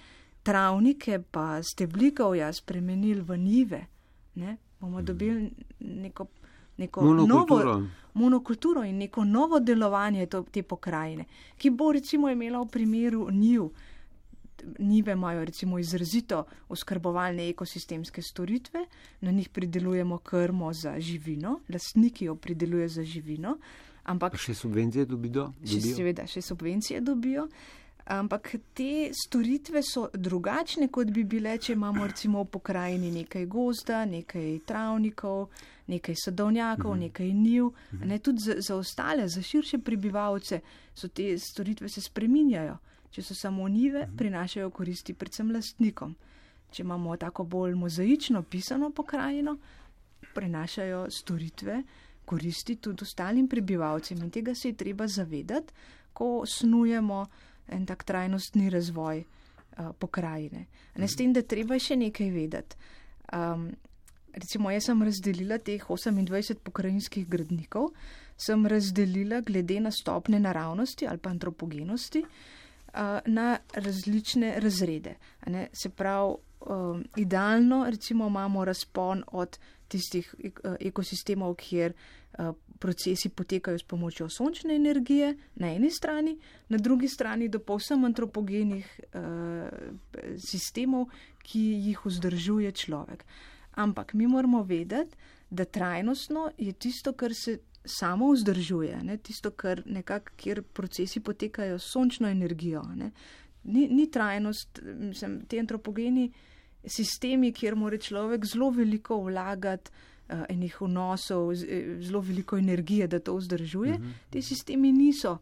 travnike 0.43 1.19
pa 1.23 1.63
steblikovja 1.63 2.53
spremenili 2.53 3.21
v 3.23 3.37
nive, 3.39 3.87
ne, 4.35 4.57
bomo 4.81 4.99
Mhm. 4.99 5.05
dobili 5.05 5.51
neko, 5.81 6.27
neko 6.79 7.01
Monokulturo. 7.03 7.65
novo 7.67 7.87
monokulturo 8.15 8.85
in 8.85 8.99
neko 8.99 9.25
novo 9.25 9.61
delovanje 9.61 10.27
to, 10.27 10.43
te 10.45 10.63
pokrajine, 10.65 11.25
ki 11.57 11.71
bo 11.71 11.93
recimo 11.93 12.29
imela 12.29 12.61
v 12.61 12.69
primeru 12.69 13.31
njiv. 13.31 13.63
Nive 14.81 15.13
imajo 15.13 15.45
recimo 15.45 15.79
izrazito 15.79 16.45
oskrbovalne 16.69 17.49
ekosistemske 17.49 18.23
storitve, 18.23 18.87
na 19.21 19.31
njih 19.31 19.49
pridelujemo 19.49 20.19
krmo 20.19 20.73
za 20.73 21.01
živino, 21.01 21.61
lastniki 21.69 22.25
jo 22.25 22.35
pridelujejo 22.37 22.89
za 22.91 23.05
živino, 23.05 23.57
ampak 24.05 24.33
Pa 24.33 24.39
še 24.39 24.55
subvencije 24.55 25.05
dobido? 25.07 25.53
še 25.61 25.75
dobijo? 25.77 25.97
seveda 25.97 26.27
še 26.27 26.43
subvencije 26.43 27.01
dobijo. 27.01 27.49
Ampak 28.05 28.55
te 28.75 29.11
storitve 29.15 29.83
so 29.83 30.09
drugačne, 30.15 30.89
kot 30.89 31.11
bi 31.15 31.25
bile, 31.25 31.55
če 31.59 31.77
imamo 31.77 32.07
recimo 32.07 32.43
v 32.43 32.51
pokrajini 32.51 33.13
nekaj 33.15 33.47
gozda, 33.47 34.05
nekaj 34.05 34.59
travnikov, 34.67 35.49
nekaj 35.87 36.17
sadovnjakov, 36.25 36.97
nekaj 36.99 37.31
njiv. 37.33 37.71
Ne, 38.03 38.19
tudi 38.19 38.43
za, 38.43 38.59
za 38.59 38.77
ostale, 38.77 39.29
za 39.29 39.43
širše 39.43 39.79
prebivalce, 39.79 40.61
so 40.95 41.09
te 41.09 41.37
storitve 41.39 41.89
se 41.89 42.03
spreminjajo. 42.03 42.79
Če 43.13 43.23
so 43.23 43.35
samo 43.35 43.69
njive, 43.69 44.09
prinašajo 44.19 44.71
koristi 44.71 45.15
predvsem 45.15 45.53
lastnikom. 45.53 46.17
Če 46.73 46.83
imamo 46.83 47.17
tako 47.17 47.45
bolj 47.45 47.75
mozaično 47.77 48.43
pisano 48.43 48.91
pokrajino, 48.91 49.59
prenašajo 50.35 51.07
storitve 51.11 51.83
koristi 52.25 52.77
tudi 52.77 53.03
ostalim 53.03 53.49
prebivalcem 53.49 54.23
in 54.23 54.31
tega 54.31 54.55
se 54.55 54.69
je 54.69 54.77
treba 54.77 55.07
zavedati, 55.07 55.73
ko 56.13 56.45
snujemo 56.47 57.27
en 57.69 57.87
tak 57.87 58.04
trajnostni 58.04 58.71
razvoj 58.71 59.23
uh, 59.23 59.92
pokrajine. 59.99 60.66
Ne 60.97 61.09
s 61.09 61.16
tem, 61.16 61.33
da 61.33 61.42
treba 61.42 61.78
še 61.78 61.97
nekaj 61.97 62.31
vedeti. 62.31 62.76
Um, 63.33 63.71
recimo, 64.33 64.70
jaz 64.70 64.88
sem 64.88 65.03
razdelila 65.03 65.59
teh 65.59 65.83
28 65.83 66.61
pokrajinskih 66.64 67.29
gradnikov, 67.29 67.92
sem 68.37 68.66
razdelila 68.66 69.40
glede 69.40 69.81
na 69.81 69.92
stopne 69.92 70.40
naravnosti 70.40 71.07
ali 71.07 71.18
pa 71.18 71.31
antropogenosti 71.31 72.25
uh, 72.25 73.20
na 73.27 73.59
različne 73.75 74.57
razrede. 74.61 75.16
Ne, 75.46 75.68
se 75.72 75.90
pravi, 75.90 76.37
um, 76.66 77.05
idealno 77.16 77.87
recimo 77.90 78.27
imamo 78.27 78.64
razpon 78.64 79.25
od 79.27 79.59
tistih 79.88 80.35
eh, 80.44 80.77
ekosistemov, 80.81 81.55
kjer 81.55 81.92
uh, 81.92 82.55
procesi 82.79 83.29
potekajo 83.29 83.79
s 83.79 83.83
pomočjo 83.83 84.29
sončne 84.29 84.75
energije 84.75 85.35
na 85.55 85.68
eni 85.75 85.90
strani, 85.90 86.38
na 86.68 86.79
drugi 86.79 87.09
strani 87.09 87.48
do 87.48 87.59
povsem 87.59 88.05
antropogenih 88.05 88.88
uh, 89.14 89.20
sistemov, 90.38 91.11
ki 91.42 91.61
jih 91.88 92.07
vzdržuje 92.07 92.72
človek. 92.72 93.25
Ampak 93.72 94.14
mi 94.14 94.27
moramo 94.27 94.62
vedeti, 94.62 95.16
da 95.51 95.64
trajnostno 95.64 96.51
je 96.59 96.72
tisto, 96.72 97.12
kar 97.12 97.35
se 97.35 97.59
samo 97.85 98.31
vzdržuje, 98.33 99.03
ne? 99.03 99.16
tisto, 99.16 99.51
kar 99.51 99.83
nekako, 99.87 100.33
kjer 100.37 100.62
procesi 100.62 101.20
potekajo 101.20 101.79
s 101.79 101.90
sončno 101.92 102.29
energijo. 102.29 102.83
Ne? 102.96 103.11
Ni, 103.64 103.88
ni 103.88 104.11
trajnost, 104.11 104.81
mislim, 104.83 105.44
ti 105.46 105.61
antropogeni 105.61 106.33
sistemi, 106.85 107.53
kjer 107.53 107.77
mora 107.77 107.99
človek 107.99 108.45
zelo 108.47 108.71
veliko 108.71 109.21
vlagati 109.23 109.90
uh, 109.90 110.45
enih 110.49 110.81
vnosov, 110.81 111.53
eh, 111.53 111.97
zelo 112.01 112.21
veliko 112.21 112.59
energije, 112.59 113.07
da 113.07 113.18
to 113.18 113.37
vzdržuje, 113.37 113.92
uh 113.92 114.01
-huh. 114.01 114.12
ti 114.31 114.42
sistemi 114.42 114.92
niso 114.92 115.38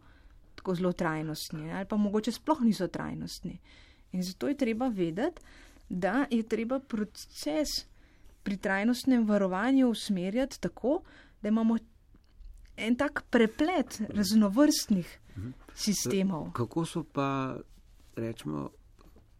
tako 0.55 0.75
zelo 0.75 0.91
trajnostni 0.93 1.71
ali 1.73 1.85
pa 1.85 1.97
mogoče 1.97 2.31
sploh 2.31 2.61
niso 2.61 2.87
trajnostni. 2.87 3.59
In 4.11 4.23
zato 4.23 4.47
je 4.47 4.57
treba 4.57 4.87
vedeti, 4.87 5.41
da 5.89 6.25
je 6.29 6.43
treba 6.43 6.79
proces 6.79 7.67
pri 8.43 8.57
trajnostnem 8.57 9.27
varovanju 9.27 9.89
usmerjati 9.89 10.61
tako, 10.61 11.01
da 11.41 11.47
imamo 11.47 11.77
en 12.77 12.95
tak 12.95 13.23
preplet 13.29 14.01
raznovrstnih 14.09 15.19
sistemov. 15.73 16.51
Kako 16.51 16.85
so 16.85 17.03
pa, 17.03 17.57
rečemo, 18.15 18.69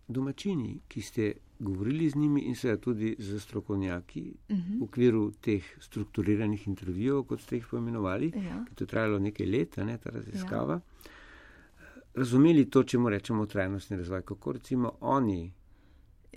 domačini, 0.08 0.80
ki 0.88 1.02
ste 1.02 1.34
govorili 1.62 2.10
z 2.10 2.15
njimi 2.15 2.41
in 2.41 2.56
seveda 2.56 2.82
tudi 2.82 3.15
z 3.19 3.39
strokovnjaki 3.39 4.34
uh 4.50 4.56
-huh. 4.58 4.80
v 4.80 4.84
okviru 4.84 5.32
teh 5.32 5.63
strukturiranih 5.80 6.67
intervjujev, 6.67 7.24
kot 7.24 7.41
ste 7.41 7.56
jih 7.56 7.67
poimenovali, 7.71 8.32
Ja. 8.36 8.65
ki 8.69 8.76
to 8.76 8.84
je 8.84 8.88
trajalo 8.88 9.19
nekaj 9.19 9.45
let, 9.45 9.78
ne 9.78 9.97
ta 9.97 10.10
raziskava, 10.10 10.74
ja. 10.74 10.82
razumeli 12.13 12.69
to, 12.69 12.84
če 12.84 12.97
mu 12.97 13.10
rečemo 13.10 13.45
trajnostni 13.45 13.97
razvoj, 13.97 14.21
kako 14.21 14.52
recimo 14.52 14.91
oni 15.00 15.54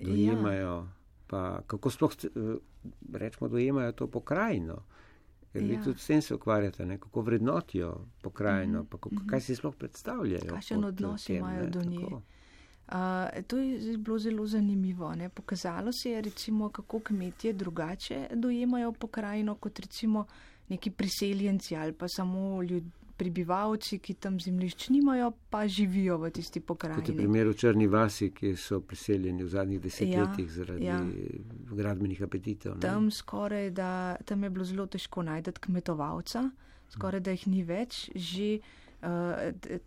dojemajo, 0.03 0.69
ja. 0.69 0.93
pa 1.27 1.61
kako 1.67 1.91
sploh 1.91 2.13
eh, 2.25 2.57
rečemo, 3.13 3.49
dojemajo 3.49 3.93
to 3.93 4.07
pokrajino. 4.07 4.83
Ker 5.53 5.63
vi 5.63 5.75
Ja. 5.75 5.85
tudi 5.85 5.99
s 5.99 6.07
tem 6.07 6.23
se 6.23 6.35
ukvarjate, 6.35 6.87
ne? 6.87 6.99
kako 6.99 7.21
vrednotijo 7.21 8.07
pokrajino, 8.23 8.79
mm 8.79 8.87
-hmm. 8.87 8.91
pa 8.91 8.99
kako, 8.99 9.17
kaj 9.27 9.41
si 9.41 9.57
sploh 9.57 9.75
predstavljajo. 9.77 10.49
Kakšen 10.49 10.85
odnos 10.85 11.25
tem, 11.25 11.37
imajo 11.37 11.65
ne, 11.65 11.71
do 11.71 11.83
nje? 11.85 12.01
tako. 12.01 12.23
Uh, 12.89 12.95
to 13.47 13.59
je 13.59 13.99
bilo 13.99 14.19
zelo 14.19 14.47
zanimivo. 14.47 15.15
Ne? 15.15 15.29
Pokazalo 15.29 15.93
se 15.93 16.11
je, 16.11 16.21
recimo, 16.21 16.69
kako 16.69 17.01
kmetje 17.01 17.53
drugače 17.53 18.29
dojemajo 18.35 18.93
pokrajino 18.93 19.55
kot 19.55 19.79
recimo 19.79 20.27
neki 20.69 20.91
priseljenci 20.91 21.77
ali 21.77 21.93
pa 21.93 22.09
samo 22.09 22.63
ljud, 22.63 22.85
prebivalci, 23.17 23.99
ki 23.99 24.15
tam 24.15 24.41
zemljišč 24.41 24.89
nimajo, 24.89 25.33
pa 25.51 25.69
živijo 25.69 26.17
v 26.19 26.31
tisti 26.31 26.61
Kot 26.61 26.63
je 26.63 26.67
pokrajini. 26.67 27.17
primer 27.17 27.49
v 27.49 27.55
Črni 27.55 27.87
vasi, 27.87 28.31
ki 28.31 28.57
so 28.57 28.81
priseljeni 28.81 29.45
v 29.45 29.49
zadnjih 29.49 29.79
Ja, 29.79 29.83
desetletjih 29.83 30.51
zaradi 30.51 30.85
ja. 30.85 31.01
gradbenih 31.71 32.23
apetitov. 32.23 32.75
ne. 32.75 32.81
Tam, 32.81 33.11
skoraj 33.11 33.71
da, 33.71 34.17
tam 34.25 34.43
je 34.43 34.51
bilo 34.51 34.65
zelo 34.65 34.87
težko 34.87 35.23
najti 35.23 35.53
kmetovalca, 35.61 36.51
skoraj 36.91 37.21
da 37.21 37.31
jih 37.31 37.47
ni 37.47 37.63
več, 37.63 38.11
že 38.15 38.59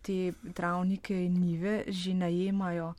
te 0.02 0.32
travnike 0.54 1.16
in 1.24 1.40
nive 1.40 1.84
že 1.88 2.14
najemajo 2.14 2.94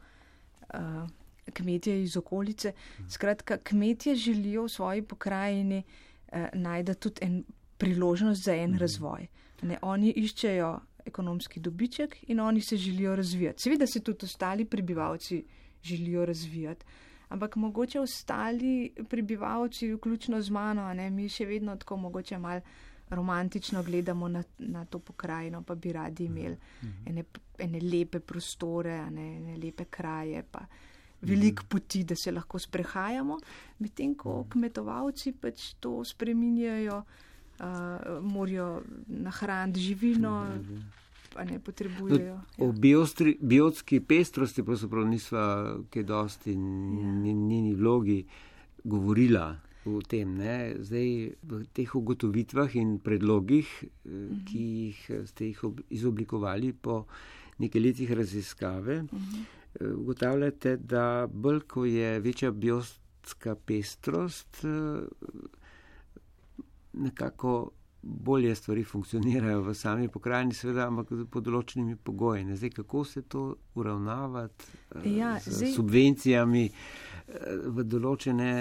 uh, 0.74 1.08
kmetje 1.54 2.04
iz 2.04 2.18
okolice. 2.18 2.74
Skratka, 3.10 3.58
kmetje 3.58 4.16
želijo 4.16 4.64
v 4.64 4.70
svoji 4.70 5.02
pokrajini 5.02 5.84
uh, 5.84 6.48
najti 6.54 6.96
tudi 6.96 7.26
en 7.26 7.44
priložnost 7.78 8.44
za 8.44 8.56
en 8.56 8.78
razvoj. 8.78 9.28
Ne, 9.62 9.78
oni 9.82 10.12
iščejo 10.12 10.80
ekonomski 11.06 11.60
dobiček 11.60 12.18
in 12.28 12.40
oni 12.40 12.62
se 12.62 12.78
želijo 12.78 13.16
razvijati. 13.16 13.62
Seveda 13.62 13.88
se 13.88 14.00
tudi 14.00 14.26
ostali 14.26 14.66
prebivalci 14.66 15.44
želijo 15.84 16.26
razvijati. 16.26 16.86
Ampak 17.30 17.56
mogoče 17.56 18.00
ostali 18.00 18.94
prebivalci, 19.10 19.94
vključno 19.94 20.42
z 20.42 20.50
mano, 20.50 20.94
ne, 20.94 21.10
mi 21.10 21.30
še 21.30 21.46
vedno 21.46 21.76
tako 21.76 21.98
mogoče 21.98 22.38
mal 22.38 22.62
romantično 23.10 23.84
gledamo 23.84 24.28
na, 24.28 24.44
na 24.58 24.86
to 24.86 25.00
pokrajino, 25.00 25.62
pa 25.64 25.76
bi 25.76 25.94
radi 25.94 26.26
imeli 26.26 26.58
ene, 27.06 27.24
ene 27.58 27.80
lepe 27.80 28.20
prostore, 28.20 29.10
ne, 29.12 29.36
ene 29.38 29.58
lepe 29.58 29.86
kraje, 29.86 30.44
pa 30.52 30.66
veliko 31.22 31.64
poti, 31.70 32.04
da 32.04 32.16
se 32.16 32.32
lahko 32.32 32.60
sprehajamo, 32.60 33.40
medtem 33.80 34.16
ko 34.16 34.46
kmetovalci 34.50 35.34
pač 35.42 35.74
to 35.80 36.04
spreminjajo, 36.06 37.02
uh, 37.60 37.66
morajo 38.22 38.82
nahraniti 39.08 39.80
živino, 39.80 40.36
pa 41.34 41.44
ne 41.44 41.60
potrebujejo. 41.60 42.36
No, 42.58 42.66
O 42.66 42.72
biostri, 42.72 43.38
biotski 43.42 44.00
pestrosti 44.00 44.64
pravzaprav 44.64 45.08
nisva 45.08 45.44
kaj 45.90 46.04
dosti 46.04 46.52
Ja. 46.52 46.58
njeni 47.34 47.76
vlogi 47.76 48.26
govorila 48.84 49.58
v 49.98 50.04
tem. 50.08 50.36
Ne? 50.38 50.76
Zdaj 50.80 51.10
v 51.42 51.62
teh 51.74 51.96
ugotovitvah 51.96 52.76
in 52.80 52.98
predlogih, 53.04 53.68
mhm. 54.06 54.44
ki 54.46 54.64
jih 54.86 55.00
ste 55.30 55.52
jih 55.52 55.64
izoblikovali 55.90 56.74
po 56.74 57.06
nekaj 57.60 57.82
letih 57.82 58.12
raziskave, 58.12 59.04
mhm. 59.04 59.42
ugotavljate, 60.00 60.78
da 60.78 61.28
bolj 61.28 61.66
ko 61.68 61.86
je 61.86 62.20
večja 62.20 62.52
biotska 62.52 63.56
pestrost, 63.56 64.64
nekako 66.94 67.72
bolje 68.02 68.56
stvari 68.56 68.84
funkcionirajo 68.84 69.62
v 69.62 69.74
sami 69.76 70.08
pokrajini, 70.08 70.54
seveda, 70.54 70.88
ampak 70.88 71.12
pod 71.32 71.44
določenimi 71.44 71.96
pogoji. 71.96 72.46
Ne? 72.48 72.56
Zdaj, 72.56 72.72
kako 72.80 73.04
se 73.06 73.22
to 73.22 73.44
uravnavati 73.76 75.10
ja, 75.18 75.36
z 75.40 75.52
zdaj... 75.58 75.74
subvencijami 75.76 76.64
eh, 76.70 76.74
v 77.68 77.84
določene 77.84 78.52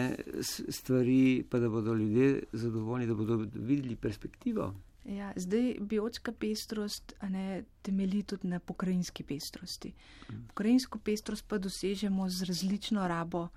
stvari, 0.43 1.45
pa 1.49 1.63
da 1.63 1.71
bodo 1.71 1.95
ljudje 1.95 2.49
zadovoljni, 2.53 3.07
da 3.07 3.15
bodo 3.15 3.39
videli 3.55 3.97
perspektivo? 3.97 4.73
Ja, 5.09 5.31
zdaj 5.37 5.79
biotska 5.81 6.35
pestrost 6.37 7.15
ne, 7.31 7.63
temelji 7.83 8.23
tudi 8.29 8.51
na 8.51 8.59
pokrajinski 8.61 9.25
pestrosti. 9.25 9.95
Mm. 10.29 10.43
Pokrajinsko 10.51 10.99
pestrost 10.99 11.47
pa 11.49 11.59
dosežemo 11.59 12.29
z 12.29 12.51
različno 12.51 13.07
rabo 13.09 13.49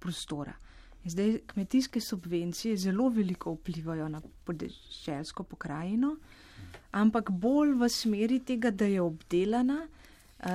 prostora. 0.00 0.56
Zdaj, 1.04 1.38
kmetijske 1.46 2.00
subvencije 2.00 2.76
zelo 2.76 3.08
veliko 3.08 3.52
vplivajo 3.52 4.08
na 4.08 4.22
podeželsko 4.44 5.44
pokrajino, 5.44 6.16
ampak 6.92 7.30
bolj 7.30 7.74
v 7.76 7.88
smeri 7.88 8.38
tega, 8.40 8.70
da 8.70 8.88
je 8.88 9.02
obdelana, 9.02 9.82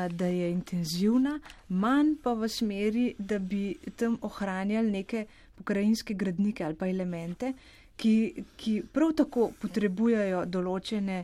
da 0.09 0.25
je 0.25 0.51
intenzivna, 0.51 1.39
manj 1.69 2.15
pa 2.23 2.33
v 2.33 2.49
smeri, 2.49 3.13
da 3.17 3.39
bi 3.39 3.75
tam 3.95 4.17
ohranjali 4.21 4.91
neke 4.91 5.25
pokrajinske 5.57 6.13
gradnike 6.13 6.63
ali 6.65 6.75
pa 6.75 6.87
elemente, 6.87 7.53
ki, 7.97 8.43
ki 8.57 8.81
prav 8.93 9.13
tako 9.21 9.51
potrebujejo 9.61 10.45
določene 10.45 11.23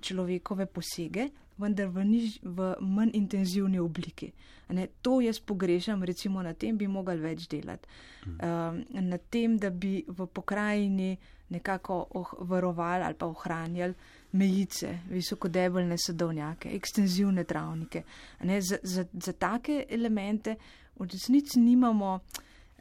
človekove 0.00 0.66
posege, 0.66 1.28
vendar 1.60 1.90
v, 1.92 2.04
niž, 2.04 2.38
v 2.42 2.74
manj 2.80 3.14
intenzivni 3.14 3.78
obliki. 3.78 4.30
Ne, 4.70 4.86
to 5.02 5.18
jaz 5.20 5.40
pogrešam, 5.42 6.04
recimo 6.06 6.42
na 6.42 6.54
tem 6.54 6.76
bi 6.78 6.86
mogli 6.86 7.18
več 7.18 7.48
delati. 7.50 7.88
Um, 8.26 8.84
na 9.08 9.18
tem, 9.18 9.56
da 9.58 9.70
bi 9.70 10.04
v 10.06 10.26
pokrajini 10.26 11.16
nekako 11.50 11.96
oh, 12.14 12.34
varovali 12.46 13.04
ali 13.04 13.18
pa 13.18 13.26
ohranjali 13.26 13.94
mejice, 14.32 14.98
visokodebeljne 15.10 15.96
sadovnjake, 15.98 16.70
ekstenzivne 16.76 17.44
travnike. 17.44 18.04
Ne, 18.46 18.60
za, 18.62 18.78
za, 18.82 19.04
za 19.12 19.32
take 19.32 19.84
elemente 19.90 20.54
v 20.98 21.08
resnici 21.10 21.58
nimamo 21.60 22.18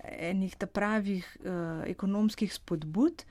enih 0.04 0.56
ta 0.56 0.68
pravih 0.68 1.26
uh, 1.40 1.84
ekonomskih 1.90 2.54
spodbud. 2.54 3.24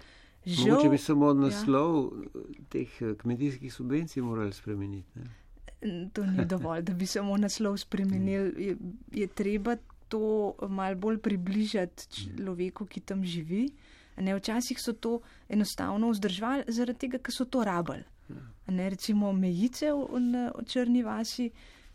Žal, 0.49 0.71
Mogoče 0.71 0.89
bi 0.89 0.99
samo 0.99 1.33
naslov 1.35 1.97
ja. 1.99 2.45
teh 2.73 3.03
eh, 3.03 3.15
kmetijskih 3.21 3.75
subvencij 3.75 4.23
morali 4.23 4.53
spremeniti. 4.53 5.21
Ne? 5.21 6.09
To 6.15 6.27
ni 6.27 6.45
dovolj, 6.53 6.83
da 6.83 6.95
bi 6.95 7.07
samo 7.07 7.37
naslov 7.37 7.77
spremenili. 7.77 8.65
Je, 8.65 8.77
je 9.13 9.27
treba 9.27 9.77
to 10.09 10.55
mal 10.69 10.97
bolj 10.97 11.19
približati 11.21 12.09
človeku, 12.09 12.87
ki 12.87 13.01
tam 13.01 13.25
živi. 13.25 13.69
Ne, 14.17 14.35
včasih 14.35 14.81
so 14.81 14.93
to 14.93 15.21
enostavno 15.49 16.11
vzdržvali, 16.11 16.65
zaradi 16.75 17.07
tega, 17.07 17.21
ker 17.23 17.35
so 17.35 17.45
to 17.45 17.63
rabili. 17.65 18.05
Ne, 18.67 18.89
recimo 18.91 19.33
mejice 19.33 19.93
v, 19.93 20.23
v 20.57 20.65
Črni 20.67 21.03
vasi, 21.03 21.51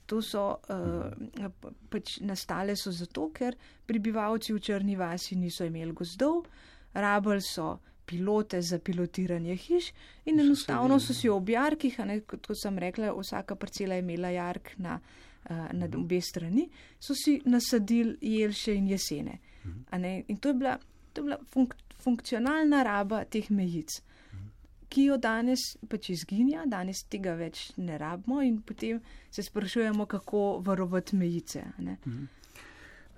to 0.05 0.21
so 0.21 0.45
uh, 0.69 1.49
pač 1.89 2.17
nastale 2.21 2.75
so 2.75 2.91
zato, 2.91 3.29
ker 3.33 3.57
prebivalci 3.85 4.53
v 4.53 4.61
Črni 4.61 4.95
vasi 4.99 5.35
niso 5.35 5.65
imeli 5.67 5.93
gozdov, 5.93 6.45
rabili 6.93 7.41
so 7.41 7.77
pilote 8.05 8.61
za 8.61 8.79
pilotiranje 8.79 9.55
hiš 9.55 9.91
in 10.25 10.39
enostavno 10.39 10.99
so 10.99 11.13
si 11.13 11.29
ob 11.29 11.49
jarkih, 11.49 11.99
ne, 11.99 12.19
kot 12.21 12.47
sem 12.61 12.77
rekla, 12.79 13.13
vsaka 13.17 13.55
parcela 13.55 13.95
je 13.95 14.03
imela 14.03 14.29
jark 14.29 14.73
na, 14.77 14.99
uh, 14.99 15.49
na 15.71 15.87
mhm. 15.87 15.99
obe 15.99 16.21
strani, 16.21 16.69
so 16.99 17.15
si 17.15 17.41
nasadili 17.45 18.17
jelše 18.21 18.75
in 18.75 18.87
jesene. 18.87 19.37
Mhm. 19.65 20.05
In 20.27 20.37
to 20.37 20.49
je 20.49 20.53
bila, 20.53 20.77
to 21.13 21.21
je 21.21 21.23
bila 21.23 21.37
funk, 21.53 21.75
funkcionalna 22.03 22.83
raba 22.83 23.23
teh 23.25 23.51
mejic, 23.51 24.01
mhm. 24.33 24.47
ki 24.89 25.05
jo 25.05 25.17
danes 25.17 25.59
pač 25.89 26.09
izginja, 26.09 26.65
danes 26.65 27.03
tega 27.09 27.35
več 27.39 27.71
ne 27.77 27.97
rabimo 27.97 28.41
in 28.41 28.61
potem 28.61 29.01
se 29.31 29.43
sprašujemo, 29.43 30.05
kako 30.05 30.61
varovati 30.65 31.15
mejice. 31.15 31.63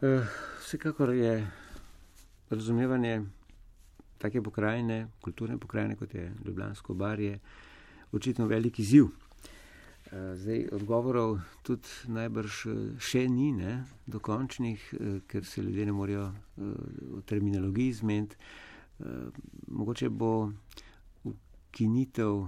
Uh, 0.01 0.21
vsekakor 0.61 1.13
je 1.13 1.47
razumevanje 2.49 3.21
take 4.25 4.41
pokrajine, 4.41 5.05
kulturne 5.21 5.59
pokrajine, 5.61 5.95
kot 5.95 6.13
je 6.13 6.31
Ljubljansko 6.45 6.93
barje, 6.93 7.39
očitno 8.11 8.49
veliki 8.49 8.83
ziv. 8.83 9.13
Eh, 10.05 10.35
zdaj, 10.37 10.67
odgovorov 10.71 11.39
tudi 11.65 11.89
najbrž 12.13 12.57
eh, 12.69 12.73
še 13.01 13.23
ni, 13.25 13.49
ne, 13.57 13.79
dokončnih, 14.05 14.83
eh, 14.93 15.15
ker 15.25 15.45
se 15.45 15.63
ljudje 15.65 15.85
ne 15.85 15.95
morejo 15.97 16.27
v 16.57 17.21
terminologiji 17.25 17.93
zmeniti. 17.93 18.37
Mogoče 19.75 20.07
bo 20.09 20.53
ukinitev 21.27 22.45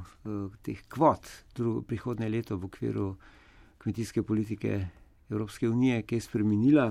teh 0.63 0.83
kvot 0.87 1.27
prihodne 1.83 2.29
leto 2.31 2.55
v 2.55 2.69
okviru 2.69 3.07
kmetijske 3.83 4.23
politike 4.23 4.77
Evropske 5.27 5.67
unije, 5.67 6.05
ki 6.07 6.15
je 6.15 6.23
spremenila, 6.23 6.85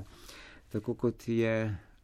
tako 0.68 0.92
kot 0.94 1.24
je 1.28 1.54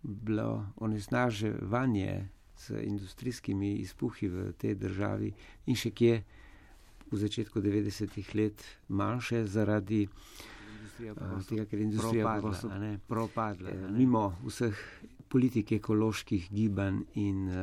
bilo 0.02 0.72
onesnaževanje 0.80 2.28
z 2.62 2.82
industrijskimi 2.86 3.74
izpuhi 3.82 4.28
v 4.28 4.52
tej 4.58 4.74
državi 4.78 5.32
in 5.66 5.78
še 5.78 5.90
kje 5.90 6.22
v 7.12 7.18
začetku 7.18 7.60
90-ih 7.60 8.28
let 8.38 8.62
manjše 8.88 9.44
zaradi 9.46 10.06
uh, 10.06 11.42
tega, 11.48 11.66
ker 11.66 11.78
je 11.78 11.84
industrija 11.84 12.24
propadla. 12.24 12.78
Ne, 12.78 12.92
propadla 13.08 13.74
ne. 13.74 13.90
Mimo 13.98 14.38
vseh 14.46 14.78
politik 15.28 15.72
ekoloških 15.72 16.48
gibanj 16.52 17.02
in 17.20 17.48
uh, 17.48 17.56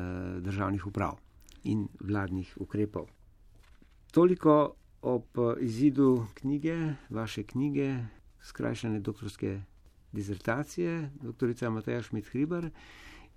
državnih 0.43 0.85
uprav 0.85 1.17
in 1.63 1.87
vladnih 1.99 2.53
ukrepov. 2.59 3.09
Toliko 4.11 4.75
ob 5.01 5.37
izidu 5.61 6.27
knjige, 6.33 6.75
vaše 7.09 7.43
knjige, 7.43 8.05
skrajšane 8.43 8.99
doktorske 8.99 9.61
dizertacije, 10.11 11.09
doktorica 11.21 11.69
Mateja 11.69 12.01
Šmit-Hriber 12.01 12.69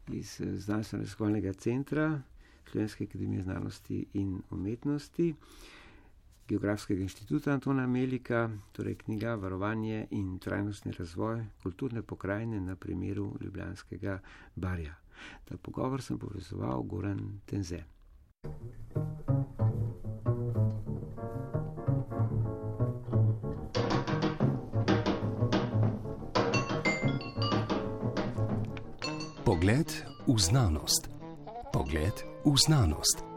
iz 0.08 0.40
eh, 0.40 0.46
znanstveno-raziskovalnega 0.46 1.52
centra 1.52 2.22
Slovenske 2.70 3.04
akademije 3.04 3.42
znanosti 3.42 4.06
in 4.12 4.42
umetnosti, 4.50 5.34
Geografskega 6.48 7.02
inštituta 7.02 7.52
Antona 7.52 7.86
Melika, 7.86 8.50
torej 8.72 8.94
knjiga 8.94 9.34
Varovanje 9.34 10.06
in 10.10 10.38
trajnostni 10.38 10.92
razvoj 10.92 11.44
kulturne 11.62 12.02
pokrajine 12.02 12.60
na 12.60 12.76
primeru 12.76 13.36
Ljubljanskega 13.40 14.18
barja. 14.56 14.94
Ta 15.44 15.56
pogovor 15.56 16.02
sem 16.02 16.18
povezoval 16.18 16.82
Goran 16.82 17.40
Tenze. 17.46 17.84
Pogled 29.62 30.06
v 30.26 30.38
znanost. 30.38 31.06
Pogled 31.70 32.26
v 32.44 32.56
znanost. 32.58 33.31